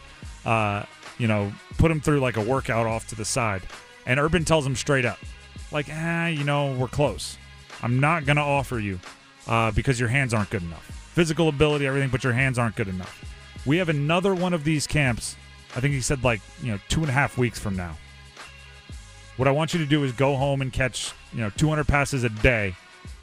uh, 0.45 0.83
you 1.17 1.27
know, 1.27 1.51
put 1.77 1.91
him 1.91 1.99
through 2.01 2.19
like 2.19 2.37
a 2.37 2.41
workout 2.41 2.87
off 2.87 3.07
to 3.09 3.15
the 3.15 3.25
side, 3.25 3.61
and 4.05 4.19
Urban 4.19 4.45
tells 4.45 4.65
him 4.65 4.75
straight 4.75 5.05
up, 5.05 5.19
like, 5.71 5.87
ah, 5.91 6.27
you 6.27 6.43
know, 6.43 6.73
we're 6.73 6.87
close. 6.87 7.37
I'm 7.81 7.99
not 7.99 8.25
gonna 8.25 8.43
offer 8.43 8.79
you 8.79 8.99
uh, 9.47 9.71
because 9.71 9.99
your 9.99 10.09
hands 10.09 10.33
aren't 10.33 10.49
good 10.49 10.63
enough. 10.63 10.85
Physical 11.13 11.49
ability, 11.49 11.85
everything, 11.85 12.09
but 12.09 12.23
your 12.23 12.33
hands 12.33 12.57
aren't 12.57 12.75
good 12.75 12.87
enough. 12.87 13.25
We 13.65 13.77
have 13.77 13.89
another 13.89 14.33
one 14.33 14.53
of 14.53 14.63
these 14.63 14.87
camps. 14.87 15.35
I 15.75 15.79
think 15.79 15.93
he 15.93 16.01
said 16.01 16.23
like 16.23 16.41
you 16.61 16.71
know 16.71 16.79
two 16.89 17.01
and 17.01 17.09
a 17.09 17.13
half 17.13 17.37
weeks 17.37 17.59
from 17.59 17.75
now. 17.75 17.97
What 19.37 19.47
I 19.47 19.51
want 19.51 19.73
you 19.73 19.79
to 19.79 19.85
do 19.85 20.03
is 20.03 20.11
go 20.11 20.35
home 20.35 20.61
and 20.61 20.73
catch 20.73 21.13
you 21.33 21.39
know 21.39 21.49
200 21.51 21.87
passes 21.87 22.23
a 22.23 22.29
day 22.29 22.75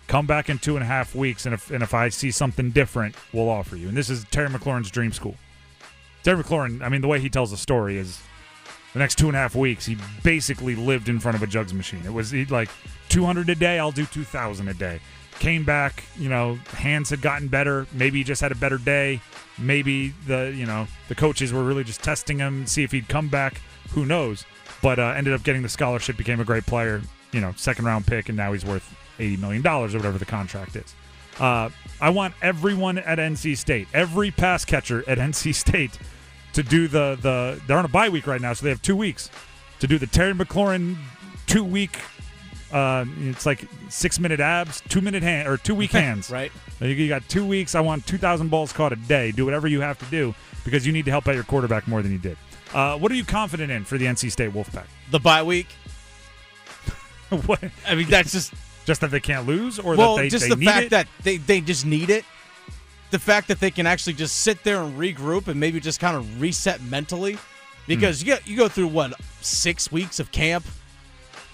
come 0.06 0.26
back 0.26 0.48
in 0.48 0.58
two 0.58 0.76
and 0.76 0.82
a 0.82 0.86
half 0.86 1.14
weeks, 1.14 1.46
and 1.46 1.54
if 1.54 1.70
and 1.70 1.82
if 1.82 1.94
I 1.94 2.08
see 2.08 2.30
something 2.30 2.70
different, 2.70 3.14
we'll 3.32 3.50
offer 3.50 3.76
you. 3.76 3.88
And 3.88 3.96
this 3.96 4.10
is 4.10 4.24
Terry 4.30 4.48
McLaurin's 4.48 4.90
dream 4.90 5.12
school. 5.12 5.36
Terry 6.22 6.42
McLaurin, 6.42 6.82
I 6.82 6.88
mean, 6.88 7.02
the 7.02 7.08
way 7.08 7.20
he 7.20 7.28
tells 7.28 7.50
the 7.50 7.56
story 7.56 7.98
is 7.98 8.20
the 8.92 8.98
next 8.98 9.16
two 9.16 9.28
and 9.28 9.36
a 9.36 9.38
half 9.38 9.54
weeks, 9.54 9.86
he 9.86 9.96
basically 10.22 10.74
lived 10.74 11.08
in 11.08 11.20
front 11.20 11.36
of 11.36 11.42
a 11.42 11.46
jugs 11.46 11.72
machine. 11.72 12.02
It 12.04 12.12
was 12.12 12.32
like 12.50 12.68
200 13.10 13.48
a 13.48 13.54
day, 13.54 13.78
I'll 13.78 13.92
do 13.92 14.06
2,000 14.06 14.68
a 14.68 14.74
day. 14.74 15.00
Came 15.38 15.64
back, 15.64 16.04
you 16.18 16.28
know, 16.28 16.54
hands 16.72 17.10
had 17.10 17.20
gotten 17.20 17.48
better. 17.48 17.86
Maybe 17.92 18.18
he 18.18 18.24
just 18.24 18.40
had 18.40 18.52
a 18.52 18.56
better 18.56 18.78
day. 18.78 19.20
Maybe 19.58 20.08
the 20.26 20.52
you 20.56 20.66
know 20.66 20.86
the 21.08 21.14
coaches 21.14 21.52
were 21.52 21.62
really 21.62 21.84
just 21.84 22.02
testing 22.02 22.38
him, 22.38 22.66
see 22.66 22.82
if 22.82 22.92
he'd 22.92 23.08
come 23.08 23.28
back. 23.28 23.60
Who 23.90 24.06
knows? 24.06 24.44
But 24.82 24.98
uh, 24.98 25.14
ended 25.16 25.34
up 25.34 25.42
getting 25.42 25.62
the 25.62 25.68
scholarship, 25.68 26.16
became 26.16 26.40
a 26.40 26.44
great 26.44 26.66
player. 26.66 27.02
You 27.32 27.40
know, 27.40 27.52
second 27.56 27.84
round 27.84 28.06
pick, 28.06 28.28
and 28.28 28.36
now 28.36 28.52
he's 28.52 28.64
worth 28.64 28.94
eighty 29.18 29.36
million 29.36 29.62
dollars 29.62 29.94
or 29.94 29.98
whatever 29.98 30.18
the 30.18 30.24
contract 30.26 30.76
is. 30.76 30.94
Uh, 31.38 31.68
I 32.00 32.10
want 32.10 32.34
everyone 32.40 32.98
at 32.98 33.18
NC 33.18 33.58
State, 33.58 33.88
every 33.92 34.30
pass 34.30 34.64
catcher 34.64 35.04
at 35.08 35.18
NC 35.18 35.54
State, 35.54 35.98
to 36.54 36.62
do 36.62 36.88
the 36.88 37.18
the. 37.20 37.60
They're 37.66 37.78
on 37.78 37.84
a 37.84 37.88
bye 37.88 38.08
week 38.08 38.26
right 38.26 38.40
now, 38.40 38.52
so 38.52 38.64
they 38.64 38.70
have 38.70 38.82
two 38.82 38.96
weeks 38.96 39.30
to 39.80 39.86
do 39.86 39.98
the 39.98 40.06
Terry 40.06 40.32
McLaurin 40.32 40.96
two 41.46 41.64
week. 41.64 41.98
Uh, 42.72 43.04
it's 43.20 43.46
like 43.46 43.64
six 43.88 44.18
minute 44.18 44.40
abs, 44.40 44.80
two 44.88 45.00
minute 45.00 45.22
hand 45.22 45.48
or 45.48 45.56
two 45.56 45.74
week 45.74 45.90
hands. 45.92 46.30
Right. 46.30 46.50
You- 46.80 47.08
got 47.08 47.28
two 47.28 47.46
weeks. 47.46 47.74
I 47.74 47.80
want 47.80 48.06
two 48.06 48.18
thousand 48.18 48.48
balls 48.48 48.72
caught 48.72 48.92
a 48.92 48.96
day. 48.96 49.30
Do 49.32 49.44
whatever 49.44 49.68
you 49.68 49.80
have 49.80 49.98
to 50.00 50.04
do 50.06 50.34
because 50.64 50.86
you 50.86 50.92
need 50.92 51.04
to 51.04 51.10
help 51.10 51.28
out 51.28 51.34
your 51.34 51.44
quarterback 51.44 51.86
more 51.86 52.02
than 52.02 52.12
you 52.12 52.18
did. 52.18 52.36
Uh, 52.74 52.98
what 52.98 53.12
are 53.12 53.14
you 53.14 53.24
confident 53.24 53.70
in 53.70 53.84
for 53.84 53.96
the 53.96 54.06
NC 54.06 54.30
State 54.32 54.52
Wolfpack? 54.52 54.86
The 55.10 55.20
bye 55.20 55.42
week. 55.42 55.68
what? 57.46 57.62
I 57.86 57.94
mean, 57.94 58.08
that's 58.08 58.32
just 58.32 58.52
Just 58.84 59.00
that 59.00 59.10
they 59.10 59.20
can't 59.20 59.46
lose, 59.46 59.78
or 59.78 59.96
well, 59.96 60.16
that 60.16 60.22
they, 60.22 60.28
just 60.28 60.44
they 60.44 60.50
the 60.50 60.56
need 60.56 60.66
fact 60.66 60.86
it? 60.86 60.90
that 60.90 61.08
they, 61.22 61.36
they 61.38 61.60
just 61.60 61.86
need 61.86 62.10
it. 62.10 62.24
The 63.10 63.18
fact 63.18 63.48
that 63.48 63.60
they 63.60 63.70
can 63.70 63.86
actually 63.86 64.14
just 64.14 64.40
sit 64.42 64.62
there 64.64 64.82
and 64.82 64.98
regroup 64.98 65.46
and 65.48 65.58
maybe 65.58 65.78
just 65.80 66.00
kind 66.00 66.16
of 66.16 66.40
reset 66.40 66.82
mentally, 66.82 67.38
because 67.86 68.20
you 68.20 68.26
get 68.26 68.46
you 68.46 68.56
go 68.56 68.68
through 68.68 68.88
what 68.88 69.14
six 69.40 69.90
weeks 69.92 70.18
of 70.20 70.32
camp 70.32 70.64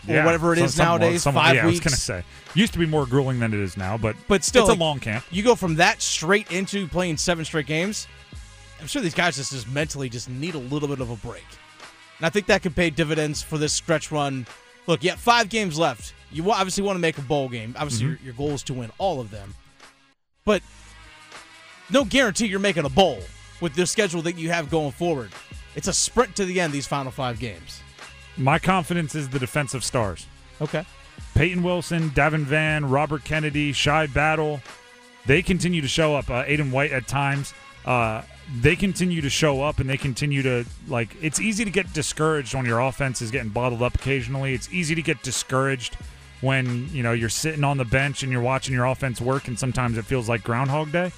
or 0.08 0.24
whatever 0.24 0.52
it 0.52 0.58
so- 0.58 0.64
is 0.64 0.78
nowadays, 0.78 1.24
five 1.24 1.54
yeah, 1.54 1.66
weeks. 1.66 1.80
I 1.80 1.84
was 1.84 2.06
gonna 2.06 2.22
say 2.22 2.24
used 2.54 2.72
to 2.74 2.78
be 2.78 2.86
more 2.86 3.06
grueling 3.06 3.38
than 3.38 3.54
it 3.54 3.60
is 3.60 3.76
now, 3.76 3.96
but 3.96 4.14
But 4.28 4.44
still, 4.44 4.66
it's 4.68 4.74
a 4.76 4.78
long 4.78 5.00
camp. 5.00 5.24
You 5.30 5.42
go 5.42 5.54
from 5.54 5.76
that 5.76 6.02
straight 6.02 6.50
into 6.52 6.86
playing 6.88 7.16
seven 7.16 7.44
straight 7.44 7.66
games. 7.66 8.06
I'm 8.80 8.86
sure 8.88 9.00
these 9.00 9.14
guys 9.14 9.36
just, 9.36 9.52
just 9.52 9.68
mentally 9.68 10.08
just 10.08 10.28
need 10.28 10.54
a 10.54 10.58
little 10.58 10.88
bit 10.88 11.00
of 11.00 11.08
a 11.10 11.16
break. 11.16 11.44
And 12.18 12.26
I 12.26 12.30
think 12.30 12.46
that 12.46 12.62
could 12.62 12.74
pay 12.76 12.90
dividends 12.90 13.40
for 13.42 13.56
this 13.58 13.72
stretch 13.72 14.10
run. 14.10 14.46
Look, 14.86 15.04
you 15.04 15.10
have 15.10 15.20
five 15.20 15.48
games 15.48 15.78
left. 15.78 16.14
You 16.32 16.50
obviously 16.50 16.82
want 16.82 16.96
to 16.96 17.00
make 17.00 17.16
a 17.16 17.22
bowl 17.22 17.48
game. 17.48 17.74
Obviously, 17.78 18.06
Mm-hmm. 18.06 18.24
your, 18.24 18.34
your 18.34 18.34
goal 18.34 18.50
is 18.50 18.62
to 18.64 18.74
win 18.74 18.90
all 18.98 19.20
of 19.20 19.30
them. 19.30 19.54
But 20.44 20.62
no 21.90 22.04
guarantee 22.04 22.46
you're 22.46 22.58
making 22.58 22.84
a 22.84 22.88
bowl 22.90 23.20
with 23.60 23.74
the 23.74 23.86
schedule 23.86 24.22
that 24.22 24.36
you 24.36 24.50
have 24.50 24.68
going 24.70 24.90
forward. 24.92 25.30
It's 25.76 25.88
a 25.88 25.92
sprint 25.92 26.34
to 26.36 26.44
the 26.44 26.60
end, 26.60 26.72
these 26.72 26.86
final 26.86 27.12
five 27.12 27.38
games. 27.38 27.80
My 28.36 28.58
confidence 28.58 29.14
is 29.14 29.28
the 29.28 29.38
defensive 29.38 29.84
stars. 29.84 30.26
Okay. 30.60 30.84
Payton 31.34 31.62
Wilson, 31.62 32.10
Davin 32.10 32.44
Vann, 32.44 32.88
Robert 32.88 33.24
Kennedy, 33.24 33.72
Shy 33.72 34.06
Battle, 34.06 34.60
they 35.26 35.42
continue 35.42 35.80
to 35.80 35.88
show 35.88 36.14
up. 36.14 36.28
Uh, 36.30 36.44
Aydan 36.44 36.70
White 36.70 36.92
at 36.92 37.06
times, 37.06 37.54
uh, 37.86 38.22
they 38.60 38.76
continue 38.76 39.20
to 39.20 39.30
show 39.30 39.62
up 39.62 39.78
and 39.78 39.88
they 39.88 39.96
continue 39.96 40.42
to 40.42 40.64
like. 40.88 41.16
It's 41.22 41.40
easy 41.40 41.64
to 41.64 41.70
get 41.70 41.92
discouraged 41.92 42.54
when 42.54 42.66
your 42.66 42.80
offense 42.80 43.22
is 43.22 43.30
getting 43.30 43.50
bottled 43.50 43.82
up 43.82 43.94
occasionally. 43.94 44.54
It's 44.54 44.70
easy 44.72 44.94
to 44.94 45.02
get 45.02 45.22
discouraged 45.22 45.96
when 46.40 46.88
you 46.92 47.02
know 47.04 47.12
you're 47.12 47.28
sitting 47.28 47.62
on 47.62 47.78
the 47.78 47.84
bench 47.84 48.24
and 48.24 48.32
you're 48.32 48.42
watching 48.42 48.74
your 48.74 48.86
offense 48.86 49.20
work, 49.20 49.46
and 49.48 49.58
sometimes 49.58 49.96
it 49.96 50.04
feels 50.04 50.28
like 50.28 50.42
Groundhog 50.42 50.90
Day. 50.92 51.12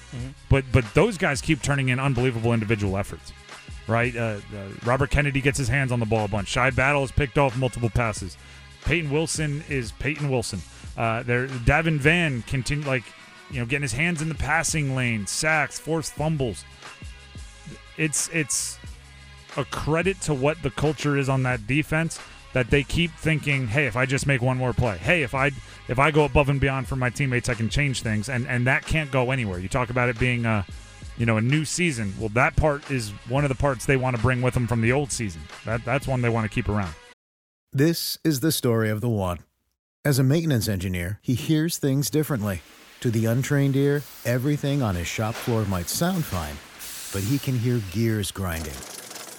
But 0.49 0.65
but 0.71 0.85
those 0.93 1.17
guys 1.17 1.41
keep 1.41 1.61
turning 1.61 1.89
in 1.89 1.99
unbelievable 1.99 2.53
individual 2.53 2.95
efforts. 2.97 3.33
Right, 3.87 4.15
uh, 4.15 4.39
uh, 4.51 4.67
Robert 4.83 5.11
Kennedy 5.11 5.41
gets 5.41 5.59
his 5.59 5.67
hands 5.67 5.91
on 5.91 5.99
the 5.99 6.07
ball 6.07 6.25
a 6.25 6.27
bunch. 6.27 6.47
Shy 6.47 6.71
Battle 6.71 7.01
has 7.01 7.11
picked 7.11 7.37
off 7.37 7.55
multiple 7.55 7.89
passes. 7.89 8.35
Payton 8.83 9.11
Wilson 9.11 9.63
is 9.69 9.91
Payton 9.93 10.29
Wilson. 10.29 10.59
Uh, 10.97 11.21
there, 11.23 11.47
Davin 11.47 11.99
Vann 11.99 12.41
continue 12.43 12.85
like 12.85 13.03
you 13.51 13.59
know 13.59 13.65
getting 13.65 13.83
his 13.83 13.93
hands 13.93 14.21
in 14.21 14.29
the 14.29 14.35
passing 14.35 14.95
lane, 14.95 15.27
sacks, 15.27 15.77
forced 15.77 16.13
fumbles. 16.13 16.65
It's 17.97 18.27
it's 18.29 18.79
a 19.57 19.65
credit 19.65 20.19
to 20.21 20.33
what 20.33 20.61
the 20.63 20.71
culture 20.71 21.17
is 21.17 21.29
on 21.29 21.43
that 21.43 21.67
defense 21.67 22.19
that 22.53 22.69
they 22.69 22.83
keep 22.83 23.11
thinking, 23.11 23.67
hey, 23.67 23.85
if 23.85 23.97
I 23.97 24.05
just 24.05 24.25
make 24.25 24.41
one 24.41 24.57
more 24.57 24.71
play, 24.71 24.97
hey, 24.97 25.23
if 25.23 25.35
I 25.35 25.51
if 25.87 25.99
I 25.99 26.11
go 26.11 26.23
above 26.23 26.49
and 26.49 26.59
beyond 26.59 26.87
for 26.87 26.95
my 26.95 27.09
teammates, 27.09 27.49
I 27.49 27.53
can 27.53 27.69
change 27.69 28.01
things, 28.01 28.29
and 28.29 28.47
and 28.47 28.65
that 28.67 28.85
can't 28.85 29.11
go 29.11 29.31
anywhere. 29.31 29.59
You 29.59 29.67
talk 29.67 29.89
about 29.89 30.09
it 30.09 30.17
being 30.17 30.45
a 30.45 30.65
you 31.17 31.25
know 31.25 31.37
a 31.37 31.41
new 31.41 31.65
season. 31.65 32.13
Well, 32.19 32.29
that 32.29 32.55
part 32.55 32.89
is 32.91 33.11
one 33.29 33.43
of 33.43 33.49
the 33.49 33.55
parts 33.55 33.85
they 33.85 33.97
want 33.97 34.15
to 34.15 34.21
bring 34.21 34.41
with 34.41 34.53
them 34.53 34.67
from 34.67 34.81
the 34.81 34.91
old 34.91 35.11
season. 35.11 35.41
That 35.65 35.83
that's 35.85 36.07
one 36.07 36.21
they 36.21 36.29
want 36.29 36.49
to 36.49 36.53
keep 36.53 36.69
around. 36.69 36.93
This 37.73 38.17
is 38.23 38.39
the 38.39 38.51
story 38.51 38.89
of 38.89 39.01
the 39.01 39.09
one. 39.09 39.39
As 40.05 40.19
a 40.19 40.23
maintenance 40.23 40.67
engineer, 40.67 41.19
he 41.21 41.33
hears 41.33 41.77
things 41.77 42.09
differently. 42.09 42.61
To 43.01 43.11
the 43.11 43.25
untrained 43.25 43.75
ear, 43.75 44.03
everything 44.23 44.81
on 44.81 44.95
his 44.95 45.07
shop 45.07 45.35
floor 45.35 45.65
might 45.65 45.89
sound 45.89 46.23
fine, 46.23 46.55
but 47.11 47.27
he 47.27 47.37
can 47.37 47.57
hear 47.57 47.81
gears 47.91 48.31
grinding 48.31 48.73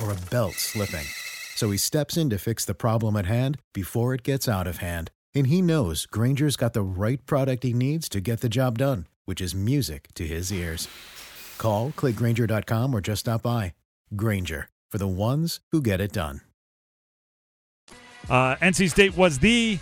or 0.02 0.12
a 0.12 0.30
belt 0.30 0.54
slipping. 0.54 1.06
So 1.54 1.71
he 1.71 1.78
steps 1.78 2.16
in 2.16 2.28
to 2.30 2.38
fix 2.38 2.64
the 2.64 2.75
problem 2.75 3.16
at 3.16 3.26
hand 3.26 3.59
before 3.73 4.12
it 4.12 4.23
gets 4.23 4.49
out 4.49 4.66
of 4.66 4.78
hand. 4.78 5.11
And 5.35 5.47
he 5.47 5.62
knows 5.62 6.06
Grainger's 6.06 6.56
got 6.56 6.75
the 6.75 6.83
right 6.83 7.25
product 7.26 7.62
he 7.62 7.73
needs 7.73 8.09
to 8.11 8.21
get 8.21 8.40
the 8.40 8.49
job 8.49 8.78
done, 8.78 9.06
which 9.25 9.40
is 9.40 9.54
music 9.54 10.09
to 10.14 10.26
his 10.26 10.52
ears. 10.52 10.88
Call, 11.59 11.91
clickgrainger.com, 11.91 12.95
or 12.95 13.01
just 13.01 13.21
stop 13.21 13.43
by. 13.43 13.75
Grainger, 14.15 14.69
for 14.91 14.99
the 14.99 15.09
ones 15.09 15.61
who 15.73 15.83
get 15.83 16.01
it 16.01 16.13
done. 16.13 16.41
Uh, 18.29 18.57
NC 18.57 18.91
State 18.91 19.17
was 19.17 19.39
the 19.39 19.79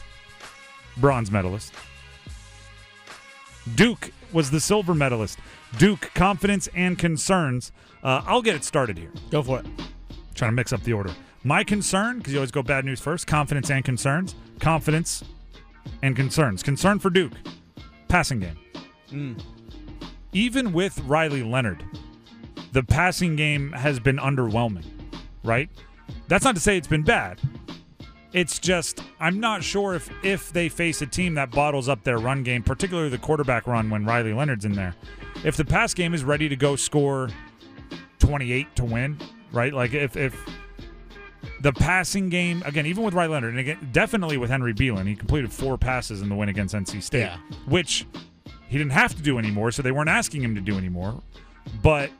bronze 0.99 1.31
medalist. 1.31 1.73
Duke 3.75 4.13
was 4.33 4.51
the 4.51 4.61
silver 4.61 4.95
medalist. 4.95 5.39
Duke, 5.79 6.11
confidence 6.15 6.69
and 6.75 6.99
concerns. 6.99 7.73
Uh, 8.03 8.23
I'll 8.27 8.43
get 8.43 8.55
it 8.55 8.65
started 8.65 8.99
here. 8.99 9.13
Go 9.31 9.43
for 9.43 9.61
it. 9.61 9.67
Trying 10.35 10.51
to 10.51 10.55
mix 10.55 10.73
up 10.73 10.83
the 10.83 10.93
order. 10.93 11.11
My 11.43 11.65
concern, 11.65 12.19
because 12.19 12.33
you 12.33 12.39
always 12.39 12.51
go 12.51 12.63
bad 12.63 12.85
news 12.85 13.01
first, 13.01 13.27
confidence 13.27 13.71
and 13.71 13.85
concerns. 13.85 14.35
Confidence 14.61 15.25
and 16.03 16.15
concerns. 16.17 16.63
Concern 16.63 16.99
for 16.99 17.11
Duke, 17.11 17.33
passing 18.09 18.41
game. 18.41 19.37
Even 20.35 20.73
with 20.73 20.99
Riley 21.01 21.43
Leonard, 21.43 21.83
the 22.73 22.83
passing 22.83 23.37
game 23.37 23.73
has 23.73 23.99
been 24.01 24.17
underwhelming, 24.19 24.85
right? 25.45 25.71
That's 26.29 26.45
not 26.45 26.55
to 26.57 26.61
say 26.61 26.77
it's 26.77 26.89
been 26.89 27.05
bad. 27.05 27.41
It's 28.33 28.59
just 28.59 29.01
I'm 29.21 29.39
not 29.39 29.63
sure 29.63 29.95
if 29.95 30.11
if 30.25 30.53
they 30.53 30.69
face 30.69 31.01
a 31.03 31.07
team 31.07 31.35
that 31.35 31.53
bottles 31.53 31.89
up 31.89 32.03
their 32.03 32.19
run 32.19 32.43
game, 32.43 32.63
particularly 32.65 33.09
the 33.09 33.19
quarterback 33.19 33.67
run 33.69 33.89
when 33.91 34.05
Riley 34.05 34.33
Leonard's 34.33 34.65
in 34.65 34.73
there. 34.73 34.95
If 35.45 35.57
the 35.57 35.65
pass 35.65 35.95
game 35.95 36.15
is 36.15 36.25
ready 36.25 36.49
to 36.49 36.57
go 36.57 36.75
score 36.75 37.29
28 38.19 38.75
to 38.77 38.85
win, 38.85 39.19
right? 39.53 39.73
Like 39.73 39.95
if 39.95 40.17
if 40.17 40.37
the 41.61 41.73
passing 41.73 42.29
game 42.29 42.61
again, 42.67 42.87
even 42.87 43.05
with 43.05 43.15
Riley 43.15 43.35
Leonard, 43.35 43.51
and 43.51 43.61
again, 43.61 43.89
definitely 43.93 44.37
with 44.37 44.51
Henry 44.51 44.73
Belin, 44.75 45.07
he 45.07 45.15
completed 45.15 45.53
four 45.53 45.79
passes 45.79 46.21
in 46.21 46.29
the 46.29 46.35
win 46.35 46.49
against 46.49 46.75
NC 46.75 47.01
State, 47.05 47.21
Yeah. 47.21 47.37
which 47.67 48.05
he 48.75 48.79
didn't 48.79 48.91
have 48.91 49.15
to 49.15 49.23
do 49.23 49.39
anymore, 49.39 49.71
so 49.71 49.83
they 49.83 49.93
weren't 49.93 50.09
asking 50.09 50.43
him 50.43 50.57
to 50.57 50.61
do 50.61 50.77
anymore. 50.77 51.23
But 51.81 52.11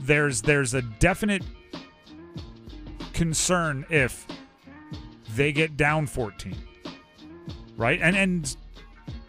there's 0.00 0.40
there's 0.40 0.72
a 0.72 0.80
definite 0.80 1.42
concern 3.12 3.84
if 3.90 4.26
they 5.36 5.52
get 5.52 5.76
down 5.76 6.06
14 6.06 6.56
right 7.76 8.00
and 8.00 8.16
and 8.16 8.56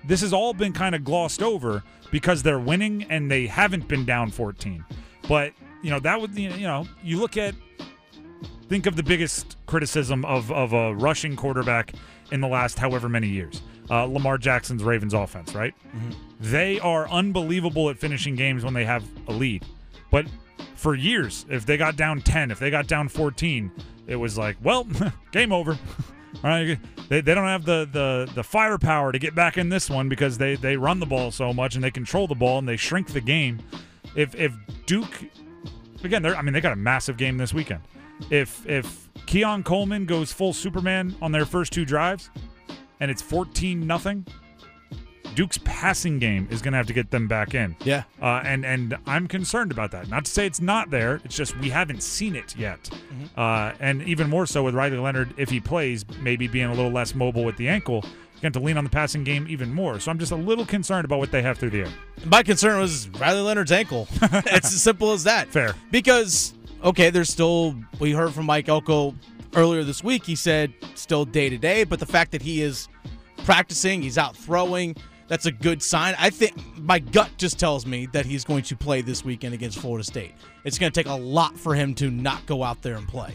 this 0.06 0.22
has 0.22 0.32
all 0.32 0.54
been 0.54 0.72
kind 0.72 0.96
of 0.96 1.04
glossed 1.04 1.42
over 1.42 1.84
because 2.12 2.44
they're 2.44 2.60
winning 2.60 3.04
and 3.10 3.30
they 3.30 3.46
haven't 3.46 3.88
been 3.88 4.06
down 4.06 4.32
14 4.32 4.86
but 5.28 5.52
you 5.82 5.90
know 5.90 6.00
that 6.00 6.20
would 6.20 6.34
you 6.38 6.50
know 6.50 6.88
you 7.04 7.20
look 7.20 7.36
at 7.36 7.56
think 8.68 8.86
of 8.86 8.96
the 8.96 9.04
biggest 9.04 9.58
criticism 9.66 10.26
of 10.26 10.52
of 10.52 10.74
a 10.74 10.94
rushing 10.96 11.36
quarterback 11.36 11.94
in 12.32 12.42
the 12.42 12.48
last 12.48 12.80
however 12.80 13.10
many 13.10 13.28
years 13.28 13.62
uh, 13.90 14.06
lamar 14.06 14.38
jackson's 14.38 14.84
ravens 14.84 15.14
offense 15.14 15.54
right 15.54 15.74
they 16.40 16.80
are 16.80 17.10
unbelievable 17.10 17.90
at 17.90 17.98
finishing 17.98 18.36
games 18.36 18.64
when 18.64 18.74
they 18.74 18.86
have 18.86 19.04
a 19.28 19.32
lead 19.32 19.66
but 20.12 20.26
for 20.76 20.96
years 20.96 21.46
if 21.50 21.66
they 21.66 21.78
got 21.78 21.96
down 21.96 22.22
10 22.22 22.52
if 22.52 22.60
they 22.60 22.70
got 22.70 22.88
down 22.88 23.08
14 23.08 23.72
it 24.08 24.16
was 24.16 24.38
like 24.38 24.58
well 24.64 24.88
game 25.32 25.52
over 25.52 25.78
Right? 26.44 26.78
They, 27.10 27.22
they 27.22 27.36
don't 27.36 27.48
have 27.48 27.64
the, 27.64 27.88
the, 27.92 28.30
the 28.34 28.44
firepower 28.44 29.12
to 29.12 29.20
get 29.20 29.34
back 29.34 29.58
in 29.58 29.70
this 29.70 29.90
one 29.90 30.10
because 30.10 30.38
they, 30.38 30.56
they 30.56 30.76
run 30.76 31.00
the 31.00 31.06
ball 31.06 31.32
so 31.32 31.54
much 31.54 31.76
and 31.76 31.84
they 31.84 31.92
control 31.92 32.28
the 32.28 32.36
ball 32.36 32.60
and 32.60 32.68
they 32.68 32.76
shrink 32.76 33.08
the 33.14 33.22
game. 33.22 33.60
If 34.16 34.36
if 34.36 34.54
Duke 34.86 35.26
again, 36.04 36.22
they're 36.22 36.36
I 36.36 36.42
mean 36.42 36.54
they 36.54 36.62
got 36.62 36.74
a 36.74 36.78
massive 36.78 37.18
game 37.18 37.38
this 37.38 37.54
weekend. 37.54 37.82
If 38.30 38.68
if 38.68 39.10
Keon 39.26 39.64
Coleman 39.64 40.06
goes 40.06 40.32
full 40.32 40.54
Superman 40.54 41.16
on 41.22 41.32
their 41.32 41.46
first 41.46 41.74
two 41.74 41.86
drives 41.86 42.30
and 43.00 43.10
it's 43.10 43.22
14 43.22 43.86
nothing, 43.86 44.26
Duke's 45.36 45.58
passing 45.64 46.20
game 46.20 46.48
is 46.52 46.62
going 46.62 46.74
to 46.74 46.78
have 46.78 46.88
to 46.88 46.94
get 46.94 47.10
them 47.10 47.28
back 47.28 47.56
in. 47.56 47.76
Yeah. 47.84 48.04
Uh, 48.22 48.42
and 48.46 48.66
and 48.66 48.98
I'm 49.08 49.28
concerned 49.28 49.72
about 49.72 49.92
that. 49.92 50.10
Not 50.10 50.26
to 50.26 50.32
say 50.32 50.46
it's 50.46 50.62
not 50.62 50.90
there. 50.90 51.20
It's 51.24 51.36
just 51.36 51.58
we 51.58 51.70
haven't 51.70 52.04
seen 52.04 52.36
it 52.36 52.56
yet. 52.56 52.90
Uh, 53.36 53.74
and 53.80 54.04
even 54.04 54.30
more 54.30 54.46
so 54.46 54.64
with 54.64 54.76
Riley 54.76 54.98
Leonard, 54.98 55.34
if 55.38 55.50
he 55.50 55.60
plays, 55.60 56.06
maybe 56.22 56.48
being 56.48 56.68
a 56.68 56.74
little 56.74 56.92
less 56.92 57.16
mobile 57.16 57.44
with 57.44 57.58
the 57.58 57.68
ankle, 57.68 58.06
going 58.44 58.54
to 58.54 58.60
lean 58.60 58.78
on 58.78 58.84
the 58.84 58.90
passing 58.90 59.24
game 59.24 59.48
even 59.50 59.74
more. 59.74 60.00
So 60.00 60.12
I'm 60.12 60.20
just 60.20 60.32
a 60.32 60.36
little 60.36 60.66
concerned 60.66 61.06
about 61.06 61.18
what 61.18 61.32
they 61.32 61.42
have 61.42 61.58
through 61.58 61.72
the 61.72 61.82
air. 61.82 61.92
My 62.26 62.44
concern 62.44 62.80
was 62.80 63.10
Riley 63.10 63.42
Leonard's 63.42 63.72
ankle. 63.72 64.08
it's 64.22 64.68
as 64.68 64.82
simple 64.84 65.14
as 65.14 65.24
that. 65.24 65.48
Fair. 65.48 65.74
Because, 65.90 66.54
okay, 66.84 67.10
there's 67.10 67.30
still, 67.30 67.76
we 68.00 68.12
heard 68.12 68.34
from 68.34 68.46
Mike 68.46 68.70
Elko 68.70 69.16
earlier 69.56 69.84
this 69.84 70.04
week. 70.04 70.26
He 70.26 70.36
said 70.36 70.74
still 70.96 71.26
day 71.26 71.50
to 71.50 71.58
day, 71.58 71.84
but 71.84 72.00
the 72.00 72.06
fact 72.06 72.32
that 72.32 72.42
he 72.42 72.62
is 72.62 72.88
practicing, 73.46 74.02
he's 74.02 74.18
out 74.18 74.36
throwing, 74.36 74.96
that's 75.28 75.46
a 75.46 75.52
good 75.52 75.82
sign. 75.82 76.16
I 76.20 76.30
think 76.30 76.54
my 76.78 77.00
gut 77.00 77.32
just 77.38 77.60
tells 77.60 77.86
me 77.86 78.08
that 78.08 78.26
he's 78.26 78.44
going 78.44 78.64
to 78.64 78.76
play 78.76 79.02
this 79.02 79.24
weekend 79.24 79.54
against 79.54 79.80
Florida 79.80 80.04
State. 80.04 80.34
It's 80.66 80.78
going 80.78 80.92
to 80.92 81.04
take 81.04 81.12
a 81.12 81.16
lot 81.16 81.58
for 81.58 81.74
him 81.74 81.96
to 81.96 82.12
not 82.12 82.46
go 82.46 82.64
out 82.64 82.82
there 82.82 82.96
and 82.96 83.08
play. 83.08 83.34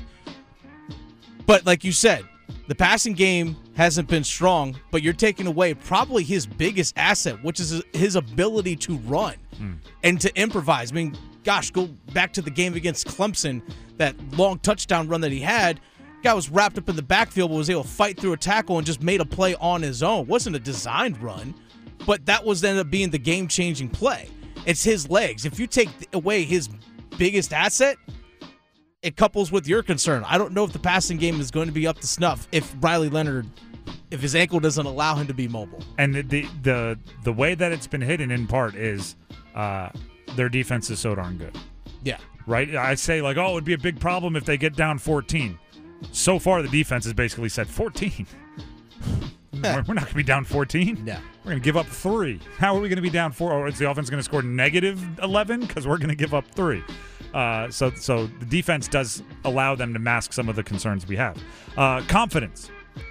But 1.47 1.64
like 1.64 1.83
you 1.83 1.93
said, 1.93 2.25
the 2.67 2.75
passing 2.75 3.14
game 3.14 3.57
hasn't 3.75 4.09
been 4.09 4.25
strong, 4.25 4.76
but 4.90 5.02
you're 5.02 5.14
taking 5.14 5.47
away 5.47 5.73
probably 5.75 6.23
his 6.23 6.47
biggest 6.47 6.97
asset, 6.99 7.43
which 7.43 7.61
is 7.61 7.83
his 7.95 8.17
ability 8.17 8.76
to 8.76 8.97
run 8.99 9.35
hmm. 9.57 9.75
and 10.02 10.21
to 10.21 10.35
improvise. 10.38 10.93
I 10.93 10.95
mean, 10.95 11.17
gosh, 11.49 11.71
go 11.71 11.87
back 12.12 12.31
to 12.35 12.43
the 12.43 12.50
game 12.50 12.75
against 12.75 13.07
Clemson, 13.07 13.62
that 13.97 14.14
long 14.37 14.59
touchdown 14.59 15.09
run 15.09 15.23
that 15.23 15.33
he 15.33 15.40
had. 15.40 15.81
Guy 16.23 16.35
was 16.35 16.50
wrapped 16.50 16.76
up 16.76 16.90
in 16.90 16.95
the 16.95 17.00
backfield, 17.00 17.50
but 17.50 17.57
was 17.57 17.71
able 17.71 17.85
to 17.85 17.88
fight 17.88 18.21
through 18.21 18.35
a 18.35 18.37
tackle 18.37 18.76
and 18.76 18.87
just 18.87 19.02
made 19.02 19.23
a 19.23 19.25
play 19.25 19.55
on 19.55 19.81
his 19.81 20.02
own. 20.02 20.26
wasn't 20.26 20.55
a 20.55 20.59
designed 20.59 21.17
run, 21.23 21.55
but 22.05 22.26
that 22.26 22.45
was 22.45 22.62
ended 22.62 22.85
up 22.85 22.90
being 22.90 23.09
the 23.09 23.19
game 23.19 23.49
changing 23.49 23.88
play. 23.88 24.28
It's 24.67 24.85
his 24.85 25.09
legs. 25.09 25.47
If 25.47 25.59
you 25.59 25.67
take 25.67 25.88
away 26.12 26.45
his 26.45 26.69
biggest 27.17 27.55
asset, 27.55 27.97
it 29.00 29.17
couples 29.17 29.50
with 29.50 29.67
your 29.67 29.83
concern. 29.83 30.25
I 30.26 30.37
don't 30.37 30.52
know 30.52 30.64
if 30.64 30.75
the 30.75 30.78
passing 30.78 31.17
game 31.17 31.40
is 31.40 31.50
going 31.50 31.69
to 31.69 31.73
be 31.73 31.87
up 31.87 31.99
to 32.00 32.07
snuff 32.07 32.47
if 32.52 32.75
Riley 32.81 33.09
Leonard, 33.09 33.47
if 34.11 34.21
his 34.21 34.37
ankle 34.37 34.61
doesn't 34.61 34.85
allow 34.85 35.14
him 35.14 35.26
to 35.28 35.35
be 35.35 35.49
mobile. 35.49 35.83
And 35.97 36.14
the 36.14 36.21
the 36.21 36.49
the, 36.61 36.99
the 37.25 37.33
way 37.33 37.55
that 37.55 37.73
it's 37.73 37.87
been 37.87 38.02
hidden 38.02 38.31
in 38.31 38.47
part 38.47 38.75
is 38.75 39.17
uh, 39.55 39.88
their 40.37 40.49
defense 40.49 40.91
is 40.91 40.99
so 40.99 41.15
darn 41.15 41.39
good. 41.39 41.57
Yeah. 42.03 42.19
Right? 42.47 42.75
I 42.75 42.95
say 42.95 43.21
like, 43.21 43.37
oh, 43.37 43.53
it'd 43.53 43.65
be 43.65 43.75
a 43.75 43.79
big 43.79 44.01
problem 44.01 44.37
if 44.37 44.45
they 44.45 44.57
get 44.57 44.77
down 44.77 44.99
14. 44.99 45.59
So 46.13 46.39
far, 46.39 46.63
the 46.63 46.69
defense 46.69 47.05
has 47.05 47.13
basically 47.13 47.49
said 47.49 47.69
14. 47.69 48.27
we're, 49.53 49.61
we're 49.63 49.95
not 49.95 50.05
going 50.05 50.07
to 50.07 50.15
be 50.15 50.23
down 50.23 50.45
14. 50.45 51.05
No. 51.05 51.19
We're 51.45 51.51
going 51.53 51.63
to 51.63 51.65
give 51.65 51.77
up 51.77 51.87
three. 51.87 52.41
How 52.59 52.77
are 52.77 52.81
we 52.81 52.89
going 52.89 52.97
to 52.97 53.03
be 53.03 53.11
down 53.11 53.33
four? 53.33 53.53
Or 53.53 53.69
is 53.69 53.79
the 53.79 53.91
offense 53.91 54.09
going 54.11 54.21
to 54.21 54.25
score 54.25 54.43
negative 54.43 55.03
11 55.23 55.61
because 55.61 55.87
we're 55.87 55.99
going 55.99 56.11
to 56.11 56.15
give 56.15 56.35
up 56.35 56.47
three? 56.55 56.83
Uh, 57.35 57.71
so, 57.71 57.91
so 57.91 58.27
the 58.27 58.47
defense 58.47 58.89
does 58.89 59.23
allow 59.45 59.75
them 59.75 59.93
to 59.93 59.99
mask 59.99 60.33
some 60.33 60.49
of 60.49 60.57
the 60.57 60.63
concerns 60.63 61.07
we 61.07 61.17
have. 61.17 61.37
Uh, 61.77 62.01
confidence. 62.03 62.71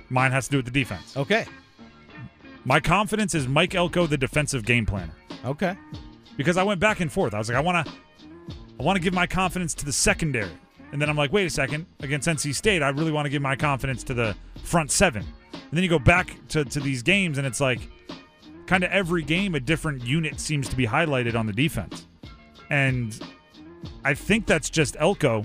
Mine 0.10 0.32
has 0.32 0.46
to 0.46 0.52
do 0.52 0.58
with 0.58 0.66
the 0.66 0.72
defense. 0.72 1.16
Okay. 1.16 1.46
My 2.66 2.80
confidence 2.80 3.34
is 3.34 3.48
Mike 3.48 3.76
Elko, 3.76 4.08
the 4.08 4.18
defensive 4.18 4.66
game 4.66 4.86
planner, 4.86 5.14
Okay. 5.46 5.78
Because 6.38 6.56
I 6.56 6.64
went 6.64 6.80
back 6.80 7.02
and 7.02 7.12
forth. 7.12 7.34
I 7.34 7.40
was 7.40 7.50
like, 7.50 7.58
I 7.58 7.62
want 7.62 7.86
to, 7.86 7.94
I 8.80 8.84
want 8.84 8.96
to 8.96 9.02
give 9.02 9.14
my 9.14 9.28
confidence 9.28 9.74
to 9.76 9.86
the 9.86 9.92
secondary, 9.92 10.52
and 10.92 11.02
then 11.02 11.10
I'm 11.10 11.18
like, 11.18 11.34
wait 11.34 11.46
a 11.46 11.50
second, 11.50 11.86
against 12.00 12.28
NC 12.28 12.56
State, 12.56 12.82
I 12.82 12.90
really 12.90 13.12
want 13.12 13.26
to 13.26 13.30
give 13.30 13.42
my 13.42 13.56
confidence 13.56 14.04
to 14.06 14.14
the 14.14 14.36
front 14.64 14.92
seven. 14.92 15.26
And 15.52 15.72
then 15.72 15.84
you 15.84 15.90
go 15.90 16.00
back 16.00 16.36
to 16.50 16.64
to 16.64 16.80
these 16.80 17.04
games, 17.04 17.38
and 17.38 17.46
it's 17.46 17.60
like, 17.60 17.90
kind 18.68 18.84
of 18.84 18.92
every 18.92 19.24
game, 19.24 19.56
a 19.56 19.60
different 19.60 20.04
unit 20.06 20.40
seems 20.40 20.70
to 20.70 20.76
be 20.76 20.88
highlighted 20.88 21.36
on 21.36 21.46
the 21.48 21.54
defense, 21.54 22.06
and 22.70 23.20
I 24.06 24.14
think 24.14 24.46
that's 24.46 24.70
just 24.70 24.96
Elko 25.00 25.44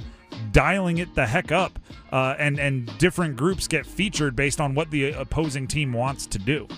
dialing 0.53 0.99
it 0.99 1.15
the 1.15 1.27
heck 1.27 1.53
up, 1.53 1.79
uh, 2.13 2.35
and 2.39 2.59
and 2.59 2.97
different 2.99 3.37
groups 3.37 3.67
get 3.67 3.87
featured 3.87 4.37
based 4.37 4.61
on 4.61 4.75
what 4.75 4.91
the 4.91 5.13
opposing 5.13 5.67
team 5.67 5.93
wants 5.93 6.27
to 6.27 6.39
do. 6.39 6.69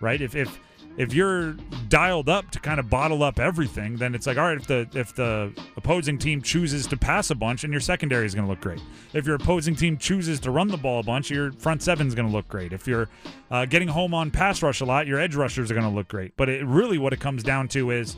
Right? 0.00 0.20
If 0.20 0.34
if 0.34 0.58
if 0.98 1.14
you're 1.14 1.52
dialed 1.88 2.28
up 2.28 2.50
to 2.50 2.58
kind 2.58 2.80
of 2.80 2.90
bottle 2.90 3.22
up 3.22 3.38
everything, 3.38 3.96
then 3.96 4.16
it's 4.16 4.26
like, 4.26 4.36
all 4.36 4.48
right, 4.48 4.56
if 4.58 4.66
the 4.66 4.88
if 4.94 5.14
the 5.14 5.52
opposing 5.76 6.18
team 6.18 6.42
chooses 6.42 6.88
to 6.88 6.96
pass 6.96 7.30
a 7.30 7.36
bunch, 7.36 7.62
and 7.62 7.72
your 7.72 7.80
secondary 7.80 8.26
is 8.26 8.34
going 8.34 8.44
to 8.44 8.50
look 8.50 8.60
great. 8.60 8.80
If 9.14 9.24
your 9.24 9.36
opposing 9.36 9.76
team 9.76 9.96
chooses 9.96 10.40
to 10.40 10.50
run 10.50 10.66
the 10.68 10.76
ball 10.76 10.98
a 10.98 11.04
bunch, 11.04 11.30
your 11.30 11.52
front 11.52 11.82
seven 11.82 12.08
is 12.08 12.16
going 12.16 12.26
to 12.26 12.34
look 12.34 12.48
great. 12.48 12.72
If 12.72 12.88
you're 12.88 13.08
uh, 13.50 13.64
getting 13.64 13.86
home 13.86 14.12
on 14.12 14.32
pass 14.32 14.60
rush 14.60 14.80
a 14.80 14.84
lot, 14.84 15.06
your 15.06 15.20
edge 15.20 15.36
rushers 15.36 15.70
are 15.70 15.74
going 15.74 15.88
to 15.88 15.94
look 15.94 16.08
great. 16.08 16.36
But 16.36 16.48
it 16.48 16.66
really 16.66 16.98
what 16.98 17.12
it 17.12 17.20
comes 17.20 17.44
down 17.44 17.68
to 17.68 17.92
is 17.92 18.16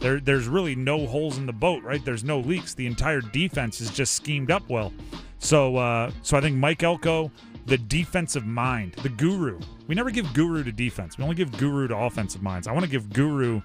there 0.00 0.20
there's 0.20 0.46
really 0.46 0.74
no 0.74 1.06
holes 1.06 1.38
in 1.38 1.46
the 1.46 1.52
boat, 1.54 1.82
right? 1.82 2.04
There's 2.04 2.24
no 2.24 2.40
leaks. 2.40 2.74
The 2.74 2.86
entire 2.86 3.22
defense 3.22 3.80
is 3.80 3.90
just 3.90 4.12
schemed 4.12 4.50
up 4.50 4.68
well. 4.68 4.92
So 5.38 5.76
uh, 5.76 6.10
so 6.22 6.36
I 6.36 6.42
think 6.42 6.56
Mike 6.56 6.82
Elko, 6.82 7.30
the 7.68 7.78
defensive 7.78 8.46
mind, 8.46 8.94
the 9.02 9.08
guru. 9.10 9.60
We 9.86 9.94
never 9.94 10.10
give 10.10 10.32
guru 10.32 10.64
to 10.64 10.72
defense. 10.72 11.18
We 11.18 11.24
only 11.24 11.36
give 11.36 11.56
guru 11.58 11.86
to 11.88 11.96
offensive 11.96 12.42
minds. 12.42 12.66
I 12.66 12.72
want 12.72 12.84
to 12.84 12.90
give 12.90 13.12
guru 13.12 13.60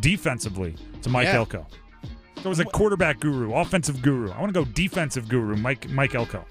defensively 0.00 0.76
to 1.02 1.08
Mike 1.08 1.26
Yeah. 1.26 1.36
Elko. 1.36 1.66
So 2.36 2.46
it 2.46 2.48
was 2.48 2.60
a 2.60 2.64
quarterback 2.64 3.20
guru, 3.20 3.54
offensive 3.54 4.02
guru. 4.02 4.30
I 4.30 4.40
want 4.40 4.52
to 4.54 4.64
go 4.64 4.70
defensive 4.72 5.28
guru, 5.28 5.56
Mike 5.56 5.88
Mike 5.90 6.14
Elko. 6.14 6.44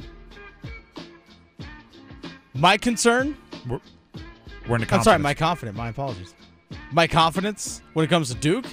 My 2.54 2.78
concern. 2.78 3.38
We're, 3.68 3.80
we're 4.68 4.76
in 4.76 4.82
the 4.82 4.96
I'm 4.96 5.04
sorry, 5.04 5.20
my 5.20 5.34
confidence. 5.34 5.78
My 5.78 5.90
apologies. 5.90 6.34
My 6.92 7.08
confidence 7.08 7.82
when 7.94 8.06
it 8.06 8.10
comes 8.10 8.30
to 8.30 8.36
Duke, 8.36 8.66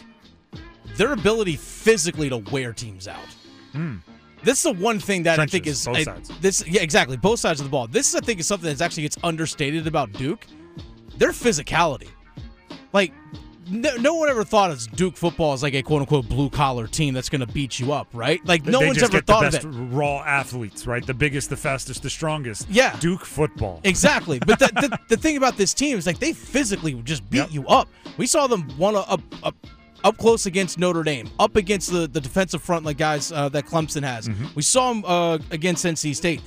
their 0.96 1.12
ability 1.12 1.56
physically 1.56 2.28
to 2.28 2.38
wear 2.38 2.72
teams 2.72 3.08
out. 3.08 3.24
Hmm. 3.72 3.96
This 4.46 4.64
is 4.64 4.74
the 4.76 4.82
one 4.82 4.98
thing 5.00 5.24
that 5.24 5.38
I 5.40 5.44
think 5.46 5.66
is 5.66 5.84
both 5.84 5.96
I- 5.96 6.02
sides. 6.04 6.30
this. 6.40 6.66
Yeah, 6.66 6.80
exactly. 6.82 7.16
Both 7.16 7.40
sides 7.40 7.60
of 7.60 7.66
the 7.66 7.70
ball. 7.70 7.86
This 7.88 8.08
is 8.08 8.14
I 8.14 8.20
think 8.20 8.40
is 8.40 8.46
something 8.46 8.70
that 8.72 8.80
actually 8.80 9.02
gets 9.02 9.16
understated 9.24 9.86
about 9.86 10.12
Duke. 10.12 10.46
Their 11.18 11.32
physicality, 11.32 12.08
like. 12.92 13.12
No, 13.68 13.96
no 13.96 14.14
one 14.14 14.28
ever 14.28 14.44
thought 14.44 14.70
of 14.70 14.88
Duke 14.94 15.16
football 15.16 15.52
as 15.52 15.60
like 15.64 15.74
a 15.74 15.82
quote 15.82 16.00
unquote 16.00 16.28
blue 16.28 16.48
collar 16.48 16.86
team 16.86 17.12
that's 17.14 17.28
going 17.28 17.40
to 17.44 17.52
beat 17.52 17.80
you 17.80 17.92
up, 17.92 18.06
right? 18.12 18.40
Like 18.46 18.64
no 18.64 18.78
they 18.78 18.86
one's 18.86 19.02
ever 19.02 19.20
thought 19.20 19.50
the 19.50 19.58
of 19.58 19.64
it. 19.64 19.92
raw 19.92 20.22
athletes, 20.24 20.86
right? 20.86 21.04
The 21.04 21.12
biggest, 21.14 21.50
the 21.50 21.56
fastest, 21.56 22.04
the 22.04 22.08
strongest. 22.10 22.68
Yeah. 22.70 22.96
Duke 23.00 23.24
football. 23.24 23.80
Exactly. 23.82 24.38
But 24.38 24.60
the, 24.60 24.66
the, 24.68 24.98
the 25.08 25.16
thing 25.16 25.36
about 25.36 25.56
this 25.56 25.74
team 25.74 25.98
is 25.98 26.06
like 26.06 26.20
they 26.20 26.32
physically 26.32 26.94
just 27.02 27.28
beat 27.28 27.38
Yep. 27.38 27.50
you 27.50 27.66
up. 27.66 27.88
We 28.18 28.28
saw 28.28 28.46
them 28.46 28.68
one 28.78 28.94
up 28.94 29.20
up 29.42 29.56
up 30.06 30.16
close 30.18 30.46
against 30.46 30.78
Notre 30.78 31.02
Dame, 31.02 31.28
up 31.38 31.56
against 31.56 31.90
the, 31.90 32.06
the 32.06 32.20
defensive 32.20 32.62
front 32.62 32.84
like 32.84 32.96
guys 32.96 33.32
uh, 33.32 33.48
that 33.50 33.66
Clemson 33.66 34.04
has. 34.04 34.28
Mm-hmm. 34.28 34.46
We 34.54 34.62
saw 34.62 34.92
them 34.92 35.04
uh, 35.04 35.38
against 35.50 35.84
NC 35.84 36.14
State. 36.14 36.40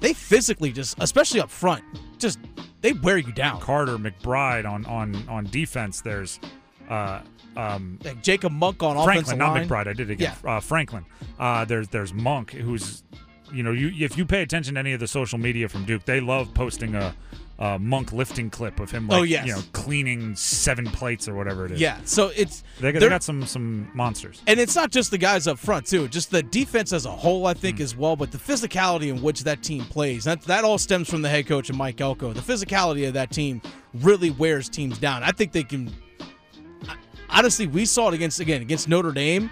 They 0.00 0.12
physically 0.12 0.70
just, 0.72 0.96
especially 1.00 1.40
up 1.40 1.50
front, 1.50 1.82
just 2.18 2.38
they 2.82 2.92
wear 2.92 3.16
you 3.16 3.32
down. 3.32 3.60
Carter, 3.60 3.96
McBride 3.96 4.70
on 4.70 4.84
on 4.86 5.26
on 5.28 5.44
defense. 5.46 6.02
There's 6.02 6.38
uh, 6.88 7.22
um, 7.56 7.98
Like 8.04 8.22
Jacob 8.22 8.52
Monk 8.52 8.82
on 8.82 8.94
Franklin, 8.94 9.16
offensive 9.16 9.38
not 9.38 9.54
line. 9.54 9.68
McBride. 9.68 9.88
I 9.88 9.92
did 9.94 10.10
it 10.10 10.12
again. 10.12 10.36
Yeah. 10.44 10.56
Uh, 10.56 10.60
Franklin. 10.60 11.04
Uh, 11.38 11.64
there's 11.64 11.88
there's 11.88 12.12
Monk, 12.12 12.52
who's 12.52 13.02
you 13.52 13.62
know 13.62 13.72
you 13.72 13.92
if 14.04 14.16
you 14.16 14.24
pay 14.24 14.42
attention 14.42 14.74
to 14.74 14.80
any 14.80 14.92
of 14.92 15.00
the 15.00 15.06
social 15.06 15.38
media 15.38 15.68
from 15.68 15.84
Duke, 15.84 16.04
they 16.04 16.20
love 16.20 16.52
posting 16.54 16.94
a, 16.94 17.14
a 17.58 17.78
Monk 17.78 18.12
lifting 18.12 18.50
clip 18.50 18.80
of 18.80 18.90
him 18.90 19.08
oh, 19.10 19.14
like 19.14 19.20
Oh, 19.20 19.22
yes. 19.24 19.46
you 19.46 19.52
know 19.52 19.62
cleaning 19.72 20.34
seven 20.36 20.86
plates 20.86 21.28
or 21.28 21.34
whatever 21.34 21.66
it 21.66 21.72
is. 21.72 21.80
Yeah, 21.80 21.98
so 22.04 22.30
it's 22.36 22.62
they, 22.80 22.92
they 22.92 23.08
got 23.08 23.22
some 23.22 23.46
some 23.46 23.90
monsters. 23.94 24.42
And 24.46 24.60
it's 24.60 24.76
not 24.76 24.90
just 24.90 25.10
the 25.10 25.18
guys 25.18 25.46
up 25.46 25.58
front 25.58 25.86
too, 25.86 26.08
just 26.08 26.30
the 26.30 26.42
defense 26.42 26.92
as 26.92 27.06
a 27.06 27.10
whole, 27.10 27.46
I 27.46 27.54
think, 27.54 27.78
hmm. 27.78 27.82
as 27.82 27.96
well. 27.96 28.16
But 28.16 28.30
the 28.30 28.38
physicality 28.38 29.08
in 29.08 29.22
which 29.22 29.44
that 29.44 29.62
team 29.62 29.84
plays, 29.84 30.24
that 30.24 30.42
that 30.42 30.64
all 30.64 30.78
stems 30.78 31.08
from 31.08 31.22
the 31.22 31.28
head 31.28 31.46
coach 31.46 31.68
and 31.68 31.78
Mike 31.78 32.00
Elko. 32.00 32.32
The 32.32 32.40
physicality 32.40 33.06
of 33.08 33.14
that 33.14 33.30
team 33.30 33.62
really 33.94 34.30
wears 34.30 34.68
teams 34.68 34.98
down. 34.98 35.22
I 35.22 35.32
think 35.32 35.52
they 35.52 35.64
can. 35.64 35.92
Honestly, 37.30 37.66
we 37.66 37.84
saw 37.84 38.08
it 38.08 38.14
against 38.14 38.40
again 38.40 38.62
against 38.62 38.88
Notre 38.88 39.12
Dame. 39.12 39.50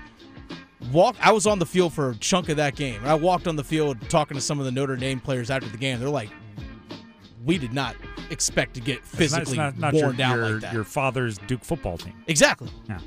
Walk. 0.92 1.16
I 1.20 1.32
was 1.32 1.46
on 1.46 1.58
the 1.58 1.66
field 1.66 1.92
for 1.92 2.10
a 2.10 2.14
chunk 2.16 2.48
of 2.48 2.56
that 2.58 2.76
game, 2.76 3.00
and 3.02 3.08
I 3.10 3.14
walked 3.14 3.46
on 3.46 3.56
the 3.56 3.64
field 3.64 3.98
talking 4.08 4.36
to 4.36 4.40
some 4.40 4.58
of 4.58 4.64
the 4.64 4.70
Notre 4.72 4.96
Dame 4.96 5.20
players 5.20 5.50
after 5.50 5.68
the 5.68 5.78
game. 5.78 5.98
They're 5.98 6.08
like, 6.08 6.30
"We 7.44 7.58
did 7.58 7.72
not 7.72 7.96
expect 8.30 8.74
to 8.74 8.80
get 8.80 8.98
It's 8.98 9.12
not- 9.12 9.18
physically 9.18 9.42
it's 9.52 9.56
not, 9.56 9.78
not 9.78 9.92
worn 9.94 10.04
your, 10.06 10.12
down 10.14 10.38
your, 10.38 10.50
like 10.50 10.60
that." 10.62 10.72
your 10.72 10.84
father's 10.84 11.38
Duke 11.38 11.64
football 11.64 11.98
team. 11.98 12.14
exactly. 12.26 12.68
Yeah. 12.88 12.98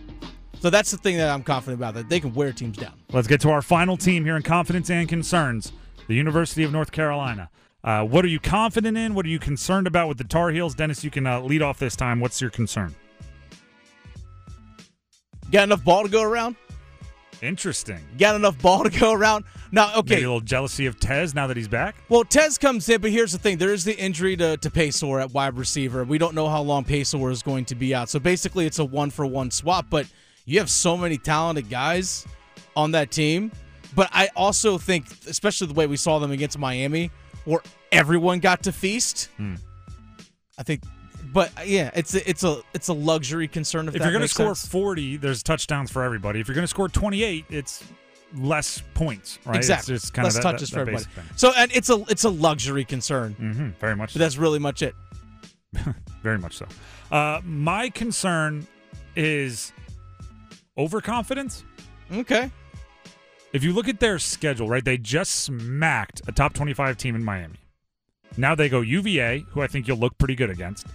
So 0.62 0.70
that's 0.70 0.92
the 0.92 0.98
thing 0.98 1.16
that 1.18 1.30
I'm 1.30 1.42
confident 1.44 1.80
about 1.80 1.94
that 1.94 2.10
they 2.10 2.20
can 2.20 2.34
wear 2.34 2.52
teams 2.52 2.78
down. 2.78 2.94
Let's 3.14 3.28
get 3.28 3.40
to 3.42 3.50
our 3.50 3.62
final 3.62 3.96
team 3.96 4.26
here 4.26 4.36
in 4.36 4.44
confidence 4.44 4.90
and 4.90 5.08
concerns 5.08 5.72
the 6.08 6.16
University 6.16 6.64
of 6.64 6.72
North 6.74 6.92
Carolina. 6.92 7.50
Uh, 7.82 8.04
what 8.04 8.26
are 8.26 8.28
you 8.28 8.42
confident 8.42 8.98
in? 8.98 9.14
What 9.14 9.26
are 9.26 9.30
you 9.30 9.40
concerned 9.40 9.88
about 9.88 10.10
with 10.10 10.18
the 10.18 10.26
Tar 10.26 10.50
Heels? 10.50 10.76
Dennis, 10.76 11.02
you 11.02 11.10
can 11.10 11.26
uh, 11.26 11.40
lead 11.40 11.62
off 11.62 11.80
this 11.80 11.96
time. 11.96 12.20
What's 12.20 12.42
your 12.42 12.50
concern? 12.50 12.94
Got 15.50 15.64
enough 15.64 15.84
ball 15.86 16.04
to 16.04 16.10
go 16.10 16.22
around? 16.22 16.58
Interesting. 17.42 18.00
Got 18.18 18.36
enough 18.36 18.62
ball 18.62 18.84
to 18.84 18.90
go 18.90 19.14
around? 19.14 19.46
Now, 19.72 19.96
okay. 19.98 20.16
Maybe 20.16 20.24
a 20.24 20.28
little 20.28 20.42
jealousy 20.42 20.86
of 20.88 21.00
Tez 21.00 21.34
now 21.34 21.48
that 21.48 21.56
he's 21.56 21.68
back. 21.68 21.96
Well, 22.10 22.24
Tez 22.24 22.58
comes 22.58 22.90
in, 22.90 23.00
but 23.02 23.12
here's 23.12 23.32
the 23.32 23.38
thing: 23.38 23.58
there 23.58 23.74
is 23.74 23.84
the 23.84 23.98
injury 23.98 24.36
to 24.38 24.58
to 24.58 24.70
Paysour 24.70 25.22
at 25.22 25.32
wide 25.32 25.58
receiver. 25.58 26.04
We 26.04 26.18
don't 26.18 26.36
know 26.36 26.50
how 26.50 26.62
long 26.62 26.84
Paysour 26.84 27.32
is 27.32 27.42
going 27.42 27.66
to 27.66 27.76
be 27.76 27.96
out. 27.96 28.10
So 28.10 28.20
basically, 28.20 28.66
it's 28.66 28.80
a 28.80 28.86
one 28.86 29.10
for 29.10 29.26
one 29.26 29.52
swap. 29.52 29.86
But 29.90 30.08
you 30.46 30.60
have 30.60 30.70
so 30.70 30.98
many 30.98 31.18
talented 31.18 31.70
guys 31.70 32.28
on 32.76 32.92
that 32.92 33.12
team. 33.12 33.52
But 33.96 34.10
I 34.12 34.30
also 34.36 34.78
think, 34.78 35.06
especially 35.28 35.68
the 35.68 35.74
way 35.74 35.88
we 35.88 35.98
saw 35.98 36.20
them 36.20 36.32
against 36.32 36.58
Miami, 36.60 37.12
where 37.46 37.62
everyone 37.92 38.40
got 38.40 38.64
to 38.64 38.72
feast. 38.72 39.30
Hmm. 39.38 39.56
I 40.58 40.64
think, 40.64 40.84
but 41.34 41.52
yeah, 41.68 41.92
it's 41.96 42.16
a, 42.16 42.30
it's 42.30 42.44
a 42.44 42.62
it's 42.74 42.88
a 42.88 42.94
luxury 42.94 43.48
concern. 43.48 43.88
If, 43.88 43.96
If 43.96 44.02
you're 44.02 44.12
going 44.12 44.22
to 44.22 44.28
score 44.28 44.56
sense. 44.56 44.68
40, 44.72 45.18
there's 45.18 45.44
touchdowns 45.44 45.92
for 45.92 46.04
everybody. 46.04 46.40
If 46.40 46.48
you're 46.48 46.56
going 46.56 46.64
to 46.64 46.68
score 46.68 46.90
28, 46.90 47.46
it's 47.50 47.84
less 48.36 48.82
points, 48.94 49.40
right? 49.46 49.56
exactly, 49.58 49.96
It's 49.96 50.04
just 50.04 50.14
kind 50.14 50.26
less 50.26 50.38
of 50.38 50.44
that, 50.44 50.52
touches 50.52 50.70
that, 50.70 50.80
for 50.80 50.86
that 50.86 50.92
everybody. 50.94 51.28
So, 51.36 51.52
and 51.58 51.72
it's 51.74 51.90
a 51.90 52.04
it's 52.10 52.24
a 52.24 52.30
luxury 52.30 52.86
concern. 52.86 53.34
hmm 53.34 53.70
very 53.80 53.96
much. 53.96 54.14
But 54.14 54.20
that's 54.20 54.38
really 54.38 54.60
much 54.60 54.82
it. 54.82 54.96
Very 56.24 56.40
much 56.40 56.58
so. 56.58 56.66
Uh, 57.12 57.42
my 57.46 57.90
concern 57.90 58.66
is 59.16 59.72
overconfidence. 60.78 61.64
Okay. 62.12 62.50
If 63.54 63.64
you 63.64 63.74
look 63.74 63.88
at 63.88 64.00
their 64.00 64.18
schedule, 64.20 64.68
right, 64.68 64.84
they 64.84 64.98
just 64.98 65.32
smacked 65.44 66.22
a 66.28 66.32
top 66.32 66.54
25 66.54 66.98
team 66.98 67.16
in 67.16 67.24
Miami. 67.24 67.56
Now 68.38 68.56
they 68.56 68.70
go 68.70 68.82
UVA, 68.82 69.46
who 69.50 69.62
I 69.62 69.68
think 69.68 69.88
you'll 69.88 69.98
look 69.98 70.18
pretty 70.18 70.36
good 70.36 70.50
against. 70.50 70.88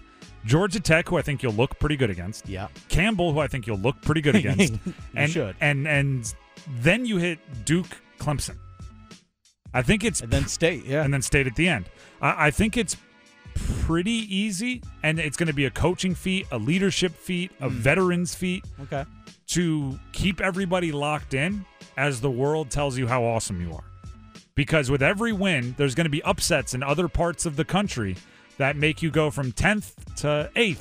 Georgia 0.45 0.81
Tech, 0.81 1.09
who 1.09 1.17
I 1.17 1.23
think 1.23 1.43
you'll 1.43 1.53
look 1.55 1.79
pretty 1.79 1.97
good 1.97 2.11
against. 2.11 2.49
Yeah. 2.49 2.69
Campbell, 2.89 3.33
who 3.33 3.39
I 3.39 3.47
think 3.47 3.67
you'll 3.67 3.79
look 3.79 4.01
pretty 4.03 4.21
good 4.21 4.37
against. 4.37 4.75
You 4.85 4.95
and 5.15 5.31
should. 5.31 5.57
and 5.61 5.89
and 5.89 6.35
then 6.81 7.07
you 7.07 7.17
hit 7.17 7.39
Duke, 7.65 7.97
Clemson. 8.19 8.57
I 9.73 9.83
think 9.83 10.05
it's 10.05 10.21
and 10.21 10.31
then 10.31 10.47
state, 10.47 10.85
yeah. 10.85 11.03
and 11.03 11.13
then 11.13 11.23
state 11.23 11.47
at 11.47 11.57
the 11.57 11.69
end. 11.69 11.87
I, 12.21 12.47
I 12.47 12.51
think 12.51 12.77
it's 12.77 12.97
pretty 13.55 14.11
easy, 14.35 14.83
and 15.03 15.19
it's 15.19 15.37
going 15.37 15.49
to 15.49 15.55
be 15.55 15.65
a 15.65 15.71
coaching 15.71 16.15
feat, 16.15 16.47
a 16.53 16.59
leadership 16.59 17.13
feat, 17.13 17.51
a 17.61 17.69
hmm. 17.69 17.75
veterans 17.75 18.35
feat 18.35 18.65
okay. 18.83 19.05
to 19.49 19.99
keep 20.13 20.41
everybody 20.41 20.93
locked 20.93 21.35
in 21.35 21.65
as 21.97 22.21
the 22.21 22.31
world 22.31 22.71
tells 22.71 22.99
you 22.99 23.07
how 23.07 23.25
awesome 23.25 23.61
you 23.61 23.75
are. 23.75 23.85
Because 24.55 24.91
with 24.91 25.03
every 25.03 25.33
win, 25.33 25.75
there's 25.77 25.97
going 25.97 26.05
to 26.05 26.11
be 26.11 26.23
upsets 26.23 26.75
in 26.75 26.83
other 26.83 27.09
parts 27.09 27.45
of 27.45 27.57
the 27.57 27.65
country 27.65 28.17
that 28.59 28.77
make 28.77 29.03
you 29.03 29.11
go 29.11 29.31
from 29.31 29.53
10th 29.53 29.95
to 30.17 30.51
8th, 30.55 30.79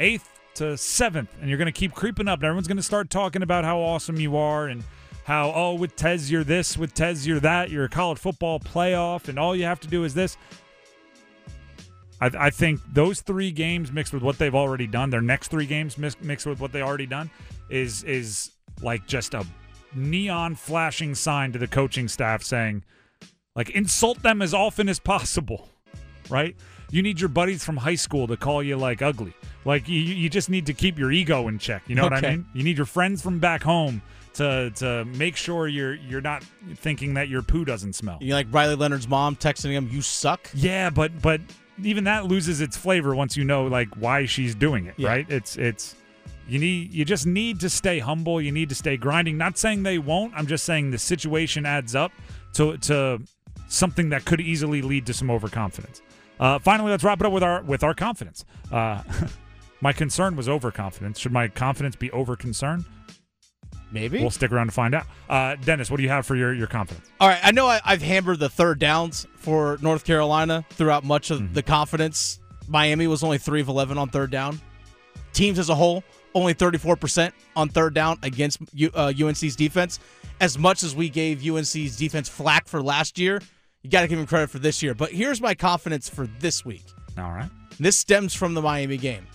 8th 0.00 0.24
to 0.54 0.64
7th, 0.64 1.28
and 1.40 1.48
you're 1.48 1.58
going 1.58 1.66
to 1.66 1.72
keep 1.72 1.92
creeping 1.92 2.28
up. 2.28 2.40
And 2.40 2.44
everyone's 2.44 2.68
going 2.68 2.76
to 2.76 2.82
start 2.82 3.10
talking 3.10 3.42
about 3.42 3.64
how 3.64 3.78
awesome 3.78 4.20
you 4.20 4.36
are 4.36 4.66
and 4.68 4.84
how, 5.24 5.52
oh, 5.54 5.74
with 5.74 5.96
Tez, 5.96 6.30
you're 6.30 6.44
this, 6.44 6.76
with 6.76 6.94
Tez, 6.94 7.26
you're 7.26 7.40
that, 7.40 7.70
you're 7.70 7.84
a 7.84 7.88
college 7.88 8.18
football 8.18 8.58
playoff, 8.58 9.28
and 9.28 9.38
all 9.38 9.54
you 9.54 9.64
have 9.64 9.80
to 9.80 9.88
do 9.88 10.04
is 10.04 10.14
this. 10.14 10.36
I, 12.20 12.30
I 12.38 12.50
think 12.50 12.80
those 12.92 13.20
three 13.20 13.50
games 13.50 13.92
mixed 13.92 14.12
with 14.12 14.22
what 14.22 14.38
they've 14.38 14.54
already 14.54 14.86
done, 14.86 15.10
their 15.10 15.20
next 15.20 15.48
three 15.48 15.66
games 15.66 15.96
mix, 15.98 16.16
mixed 16.20 16.46
with 16.46 16.60
what 16.60 16.72
they 16.72 16.82
already 16.82 17.06
done, 17.06 17.30
is 17.70 18.04
is 18.04 18.50
like 18.80 19.06
just 19.06 19.34
a 19.34 19.44
neon 19.94 20.54
flashing 20.54 21.14
sign 21.14 21.52
to 21.52 21.58
the 21.58 21.66
coaching 21.66 22.08
staff 22.08 22.42
saying, 22.42 22.84
like, 23.54 23.70
insult 23.70 24.22
them 24.22 24.40
as 24.40 24.54
often 24.54 24.88
as 24.88 24.98
possible, 24.98 25.68
right? 26.30 26.56
You 26.92 27.02
need 27.02 27.18
your 27.18 27.28
buddies 27.30 27.64
from 27.64 27.78
high 27.78 27.94
school 27.96 28.26
to 28.28 28.36
call 28.36 28.62
you 28.62 28.76
like 28.76 29.00
ugly. 29.02 29.32
Like 29.64 29.88
you, 29.88 29.98
you 29.98 30.28
just 30.28 30.50
need 30.50 30.66
to 30.66 30.74
keep 30.74 30.98
your 30.98 31.10
ego 31.10 31.48
in 31.48 31.58
check. 31.58 31.82
You 31.86 31.94
know 31.94 32.04
what 32.04 32.12
I 32.12 32.20
mean? 32.20 32.46
You 32.52 32.62
need 32.62 32.76
your 32.76 32.86
friends 32.86 33.22
from 33.22 33.38
back 33.38 33.62
home 33.62 34.02
to 34.34 34.70
to 34.76 35.04
make 35.06 35.34
sure 35.36 35.68
you're 35.68 35.94
you're 35.94 36.20
not 36.20 36.44
thinking 36.76 37.14
that 37.14 37.28
your 37.28 37.42
poo 37.42 37.64
doesn't 37.64 37.94
smell. 37.94 38.18
You 38.20 38.34
like 38.34 38.46
Riley 38.50 38.74
Leonard's 38.76 39.08
mom 39.08 39.36
texting 39.36 39.70
him, 39.72 39.88
"You 39.90 40.02
suck." 40.02 40.50
Yeah, 40.54 40.90
but 40.90 41.22
but 41.22 41.40
even 41.82 42.04
that 42.04 42.26
loses 42.26 42.60
its 42.60 42.76
flavor 42.76 43.14
once 43.14 43.36
you 43.36 43.44
know 43.44 43.64
like 43.66 43.88
why 43.96 44.26
she's 44.26 44.54
doing 44.54 44.86
it, 44.86 44.94
Yeah. 44.98 45.08
right? 45.08 45.26
It's 45.30 45.56
it's 45.56 45.96
you 46.46 46.58
need 46.58 46.92
you 46.92 47.04
just 47.06 47.26
need 47.26 47.60
to 47.60 47.70
stay 47.70 48.00
humble, 48.00 48.40
you 48.40 48.52
need 48.52 48.68
to 48.68 48.74
stay 48.74 48.96
grinding. 48.98 49.38
Not 49.38 49.56
saying 49.56 49.82
they 49.82 49.98
won't. 49.98 50.34
I'm 50.36 50.46
just 50.46 50.64
saying 50.64 50.90
the 50.90 50.98
situation 50.98 51.64
adds 51.64 51.94
up 51.94 52.12
to 52.54 52.76
to 52.78 53.20
something 53.68 54.10
that 54.10 54.24
could 54.26 54.40
easily 54.40 54.82
lead 54.82 55.06
to 55.06 55.14
some 55.14 55.30
overconfidence. 55.30 56.02
Uh, 56.42 56.58
finally, 56.58 56.90
let's 56.90 57.04
wrap 57.04 57.20
it 57.20 57.26
up 57.26 57.32
with 57.32 57.44
our 57.44 57.62
with 57.62 57.84
our 57.84 57.94
confidence. 57.94 58.44
Uh, 58.72 59.00
my 59.80 59.92
concern 59.92 60.34
was 60.34 60.48
overconfidence. 60.48 61.20
Should 61.20 61.30
my 61.30 61.46
confidence 61.46 61.94
be 61.94 62.10
over 62.10 62.34
concern? 62.34 62.84
Maybe. 63.92 64.20
We'll 64.20 64.30
stick 64.30 64.50
around 64.50 64.66
to 64.66 64.72
find 64.72 64.92
out. 64.92 65.06
Uh, 65.28 65.54
Dennis, 65.54 65.88
what 65.88 65.98
do 65.98 66.02
you 66.02 66.08
have 66.08 66.26
for 66.26 66.34
your 66.34 66.52
your 66.52 66.66
confidence? 66.66 67.08
All 67.20 67.28
right, 67.28 67.38
I 67.44 67.52
know 67.52 67.68
I, 67.68 67.80
I've 67.84 68.02
hammered 68.02 68.40
the 68.40 68.48
third 68.48 68.80
downs 68.80 69.24
for 69.36 69.78
North 69.82 70.04
Carolina 70.04 70.64
throughout 70.70 71.04
much 71.04 71.30
of 71.30 71.54
the 71.54 71.62
confidence. 71.62 72.40
Miami 72.66 73.06
was 73.06 73.22
only 73.22 73.38
three 73.38 73.60
of 73.60 73.68
eleven 73.68 73.96
on 73.96 74.08
third 74.08 74.32
down. 74.32 74.60
Teams 75.32 75.60
as 75.60 75.68
a 75.68 75.76
whole 75.76 76.02
only 76.34 76.54
thirty 76.54 76.76
four 76.76 76.96
percent 76.96 77.32
on 77.54 77.68
third 77.68 77.94
down 77.94 78.18
against 78.24 78.58
U, 78.74 78.90
uh, 78.94 79.12
UNC's 79.16 79.54
defense. 79.54 80.00
As 80.40 80.58
much 80.58 80.82
as 80.82 80.96
we 80.96 81.08
gave 81.08 81.46
UNC's 81.48 81.96
defense 81.96 82.28
flack 82.28 82.66
for 82.66 82.82
last 82.82 83.16
year, 83.16 83.40
you 83.82 83.90
got 83.90 84.02
to 84.02 84.08
give 84.08 84.18
him 84.18 84.26
credit 84.26 84.50
for 84.50 84.58
this 84.58 84.82
year. 84.82 84.94
But 84.94 85.12
here's 85.12 85.40
my 85.40 85.54
confidence 85.54 86.08
for 86.08 86.26
this 86.38 86.64
week. 86.64 86.84
All 87.18 87.30
right. 87.30 87.50
This 87.78 87.96
stems 87.96 88.34
from 88.34 88.54
the 88.54 88.62
Miami 88.62 88.96
game. 88.96 89.26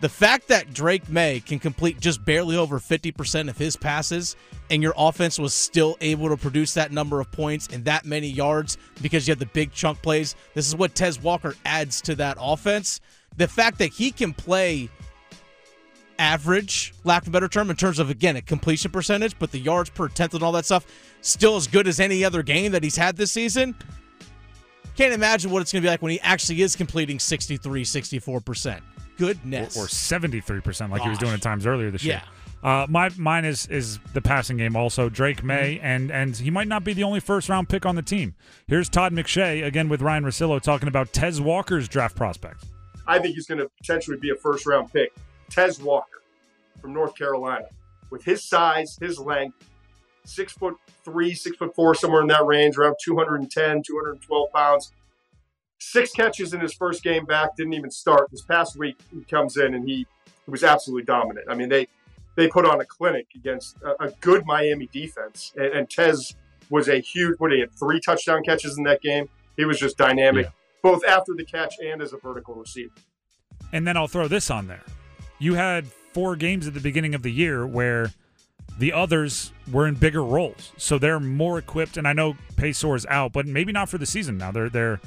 The 0.00 0.08
fact 0.08 0.48
that 0.48 0.74
Drake 0.74 1.08
Maye 1.08 1.40
can 1.40 1.58
complete 1.58 1.98
just 1.98 2.22
barely 2.24 2.56
over 2.56 2.78
50% 2.78 3.48
of 3.48 3.56
his 3.56 3.74
passes 3.74 4.36
and 4.70 4.82
your 4.82 4.92
offense 4.98 5.38
was 5.38 5.54
still 5.54 5.96
able 6.02 6.28
to 6.28 6.36
produce 6.36 6.74
that 6.74 6.92
number 6.92 7.20
of 7.20 7.30
points 7.30 7.68
and 7.72 7.84
that 7.86 8.04
many 8.04 8.28
yards 8.28 8.76
because 9.00 9.26
you 9.26 9.32
had 9.32 9.38
the 9.38 9.46
big 9.46 9.72
chunk 9.72 10.02
plays. 10.02 10.34
This 10.52 10.66
is 10.66 10.76
what 10.76 10.94
Tez 10.94 11.22
Walker 11.22 11.54
adds 11.64 12.02
to 12.02 12.14
that 12.16 12.36
offense. 12.38 13.00
The 13.36 13.48
fact 13.48 13.78
that 13.78 13.92
he 13.92 14.10
can 14.10 14.34
play 14.34 14.90
average, 16.18 16.94
lack 17.04 17.22
of 17.22 17.28
a 17.28 17.30
better 17.30 17.48
term, 17.48 17.70
in 17.70 17.76
terms 17.76 17.98
of 17.98 18.10
again 18.10 18.36
a 18.36 18.42
completion 18.42 18.90
percentage, 18.90 19.38
but 19.38 19.50
the 19.52 19.58
yards 19.58 19.90
per 19.90 20.08
tenth 20.08 20.34
and 20.34 20.42
all 20.42 20.52
that 20.52 20.64
stuff 20.64 20.86
still 21.20 21.56
as 21.56 21.66
good 21.66 21.86
as 21.88 22.00
any 22.00 22.24
other 22.24 22.42
game 22.42 22.72
that 22.72 22.82
he's 22.82 22.96
had 22.96 23.16
this 23.16 23.32
season. 23.32 23.74
Can't 24.96 25.12
imagine 25.12 25.50
what 25.50 25.60
it's 25.62 25.72
going 25.72 25.82
to 25.82 25.86
be 25.86 25.90
like 25.90 26.02
when 26.02 26.12
he 26.12 26.20
actually 26.20 26.62
is 26.62 26.76
completing 26.76 27.18
63, 27.18 27.84
64%. 27.84 28.80
Goodness. 29.16 29.76
or 29.76 29.86
seventy 29.88 30.40
three 30.40 30.60
percent, 30.60 30.90
like 30.90 31.02
he 31.02 31.08
was 31.08 31.18
doing 31.18 31.32
at 31.32 31.40
times 31.42 31.66
earlier 31.66 31.88
this 31.92 32.02
year. 32.04 32.20
Uh, 32.64 32.84
my 32.88 33.10
mine 33.16 33.44
is 33.44 33.66
is 33.68 34.00
the 34.12 34.20
passing 34.20 34.56
game. 34.56 34.74
Also, 34.74 35.08
Drake 35.08 35.44
Maye, 35.44 35.76
Mm-hmm. 35.76 35.86
and 35.86 36.10
and 36.10 36.36
he 36.36 36.50
might 36.50 36.66
not 36.66 36.82
be 36.82 36.94
the 36.94 37.04
only 37.04 37.20
first 37.20 37.48
round 37.48 37.68
pick 37.68 37.86
on 37.86 37.94
the 37.94 38.02
team. 38.02 38.34
Here's 38.66 38.88
Todd 38.88 39.12
McShay 39.12 39.64
again 39.64 39.88
with 39.88 40.02
Ryan 40.02 40.24
Rosillo 40.24 40.60
talking 40.60 40.88
about 40.88 41.12
Tez 41.12 41.40
Walker's 41.40 41.86
draft 41.88 42.16
prospects. 42.16 42.64
I 43.06 43.20
think 43.20 43.36
he's 43.36 43.46
going 43.46 43.58
to 43.58 43.68
potentially 43.80 44.16
be 44.16 44.30
a 44.30 44.34
first 44.34 44.66
round 44.66 44.92
pick. 44.92 45.12
Tez 45.54 45.80
Walker 45.80 46.22
from 46.80 46.92
North 46.92 47.16
Carolina, 47.16 47.66
with 48.10 48.24
his 48.24 48.42
size, 48.42 48.98
his 49.00 49.18
length, 49.20 49.56
six 50.24 50.52
foot 50.52 50.74
three, 51.04 51.32
six 51.34 51.56
foot 51.56 51.74
four, 51.76 51.94
somewhere 51.94 52.22
in 52.22 52.26
that 52.28 52.44
range, 52.44 52.76
around 52.76 52.96
210, 53.02 53.82
212 53.86 54.52
pounds. 54.52 54.90
Six 55.78 56.10
catches 56.12 56.54
in 56.54 56.60
his 56.60 56.72
first 56.74 57.02
game 57.04 57.24
back, 57.24 57.56
didn't 57.56 57.74
even 57.74 57.90
start. 57.90 58.30
This 58.30 58.42
past 58.42 58.76
week, 58.76 58.96
he 59.12 59.22
comes 59.24 59.56
in 59.56 59.74
and 59.74 59.88
he, 59.88 60.06
he 60.44 60.50
was 60.50 60.64
absolutely 60.64 61.04
dominant. 61.04 61.46
I 61.48 61.54
mean, 61.54 61.68
they 61.68 61.86
they 62.36 62.48
put 62.48 62.64
on 62.66 62.80
a 62.80 62.84
clinic 62.84 63.28
against 63.36 63.76
a, 63.82 64.06
a 64.06 64.10
good 64.20 64.44
Miami 64.44 64.88
defense, 64.92 65.52
and, 65.56 65.66
and 65.66 65.90
Tez 65.90 66.34
was 66.68 66.88
a 66.88 66.98
huge. 66.98 67.38
What 67.38 67.52
he 67.52 67.60
had 67.60 67.70
three 67.78 68.00
touchdown 68.00 68.42
catches 68.42 68.76
in 68.76 68.82
that 68.84 69.02
game. 69.02 69.28
He 69.56 69.64
was 69.64 69.78
just 69.78 69.96
dynamic, 69.96 70.46
Yeah. 70.46 70.50
both 70.82 71.04
after 71.04 71.32
the 71.36 71.44
catch 71.44 71.74
and 71.84 72.02
as 72.02 72.12
a 72.12 72.16
vertical 72.16 72.56
receiver. 72.56 72.90
And 73.72 73.86
then 73.86 73.96
I'll 73.96 74.08
throw 74.08 74.26
this 74.26 74.50
on 74.50 74.66
there. 74.66 74.82
You 75.38 75.54
had 75.54 75.86
four 76.12 76.36
games 76.36 76.66
at 76.66 76.74
the 76.74 76.80
beginning 76.80 77.14
of 77.14 77.22
the 77.22 77.32
year 77.32 77.66
where 77.66 78.12
the 78.78 78.92
others 78.92 79.52
were 79.70 79.86
in 79.86 79.94
bigger 79.94 80.22
roles, 80.22 80.72
so 80.76 80.98
they're 80.98 81.20
more 81.20 81.58
equipped. 81.58 81.96
And 81.96 82.08
I 82.08 82.12
know 82.12 82.36
Paysour's 82.56 83.06
out, 83.06 83.32
but 83.32 83.46
maybe 83.46 83.72
not 83.72 83.88
for 83.88 83.98
the 83.98 84.06
season. 84.06 84.38
Now 84.38 84.50
they're 84.50 84.68
they're 84.68 85.00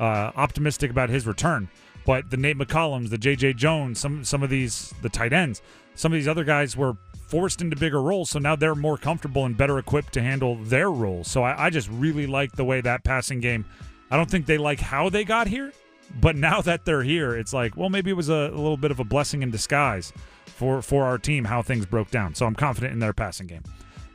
uh, 0.00 0.32
optimistic 0.36 0.90
about 0.90 1.10
his 1.10 1.26
return. 1.26 1.68
But 2.04 2.30
the 2.30 2.36
Nate 2.36 2.58
McCollum, 2.58 3.08
the 3.10 3.18
J.J. 3.18 3.54
Jones, 3.54 4.00
some 4.00 4.24
some 4.24 4.42
of 4.42 4.50
these 4.50 4.92
the 5.02 5.08
tight 5.08 5.32
ends, 5.32 5.62
some 5.94 6.12
of 6.12 6.16
these 6.16 6.28
other 6.28 6.44
guys 6.44 6.76
were 6.76 6.96
forced 7.28 7.62
into 7.62 7.76
bigger 7.76 8.02
roles, 8.02 8.30
so 8.30 8.38
now 8.38 8.56
they're 8.56 8.74
more 8.74 8.98
comfortable 8.98 9.46
and 9.46 9.56
better 9.56 9.78
equipped 9.78 10.12
to 10.14 10.22
handle 10.22 10.56
their 10.56 10.90
roles. 10.90 11.28
So 11.28 11.42
I, 11.42 11.66
I 11.66 11.70
just 11.70 11.88
really 11.88 12.26
like 12.26 12.52
the 12.52 12.64
way 12.64 12.80
that 12.80 13.04
passing 13.04 13.40
game. 13.40 13.64
I 14.10 14.16
don't 14.16 14.30
think 14.30 14.44
they 14.44 14.58
like 14.58 14.80
how 14.80 15.08
they 15.08 15.24
got 15.24 15.46
here, 15.46 15.72
but 16.20 16.36
now 16.36 16.60
that 16.60 16.84
they're 16.84 17.02
here, 17.02 17.34
it's 17.34 17.52
like, 17.52 17.76
well, 17.76 17.88
maybe 17.88 18.10
it 18.10 18.16
was 18.16 18.28
a, 18.28 18.32
a 18.32 18.56
little 18.56 18.76
bit 18.76 18.90
of 18.90 19.00
a 19.00 19.04
blessing 19.04 19.42
in 19.42 19.50
disguise 19.50 20.12
for 20.46 20.82
for 20.82 21.04
our 21.04 21.18
team 21.18 21.44
how 21.44 21.62
things 21.62 21.86
broke 21.86 22.10
down. 22.10 22.34
So 22.34 22.46
I'm 22.46 22.54
confident 22.54 22.92
in 22.92 22.98
their 22.98 23.12
passing 23.12 23.46
game. 23.46 23.62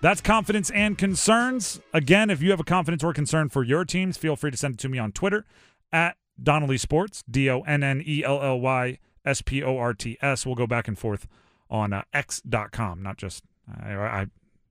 That's 0.02 0.22
confidence 0.22 0.70
and 0.72 0.98
concerns. 0.98 1.82
Again, 1.94 2.30
if 2.30 2.42
you 2.42 2.52
have 2.52 2.60
a 2.60 2.64
confidence 2.64 3.04
or 3.04 3.14
concern 3.14 3.50
for 3.50 3.64
your 3.64 3.84
teams, 3.84 4.16
feel 4.16 4.36
free 4.36 4.52
to 4.52 4.58
send 4.58 4.76
it 4.76 4.80
to 4.82 4.90
me 4.90 5.00
on 5.00 5.12
Twitter 5.12 5.46
at 5.92 6.18
Donnelly 6.42 6.78
Sports, 6.78 7.24
D 7.30 7.50
O 7.50 7.62
N 7.62 7.84
N 7.84 8.04
E 8.06 8.24
L 8.24 8.42
L 8.42 8.60
Y 8.60 9.00
S 9.26 9.42
P 9.42 9.64
O 9.64 9.78
R 9.78 9.94
T 9.94 10.18
S. 10.22 10.46
We'll 10.46 10.56
go 10.56 10.68
back 10.68 10.88
and 10.88 10.98
forth 10.98 11.28
on 11.70 11.94
uh, 11.94 12.04
X.com, 12.14 13.02
not 13.02 13.18
just, 13.18 13.44
I, 13.84 13.94
I, 13.94 14.26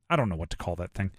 I 0.08 0.16
don't 0.16 0.28
know 0.28 0.36
what 0.36 0.50
to 0.50 0.56
call 0.56 0.76
that 0.76 0.94
thing. 0.94 1.10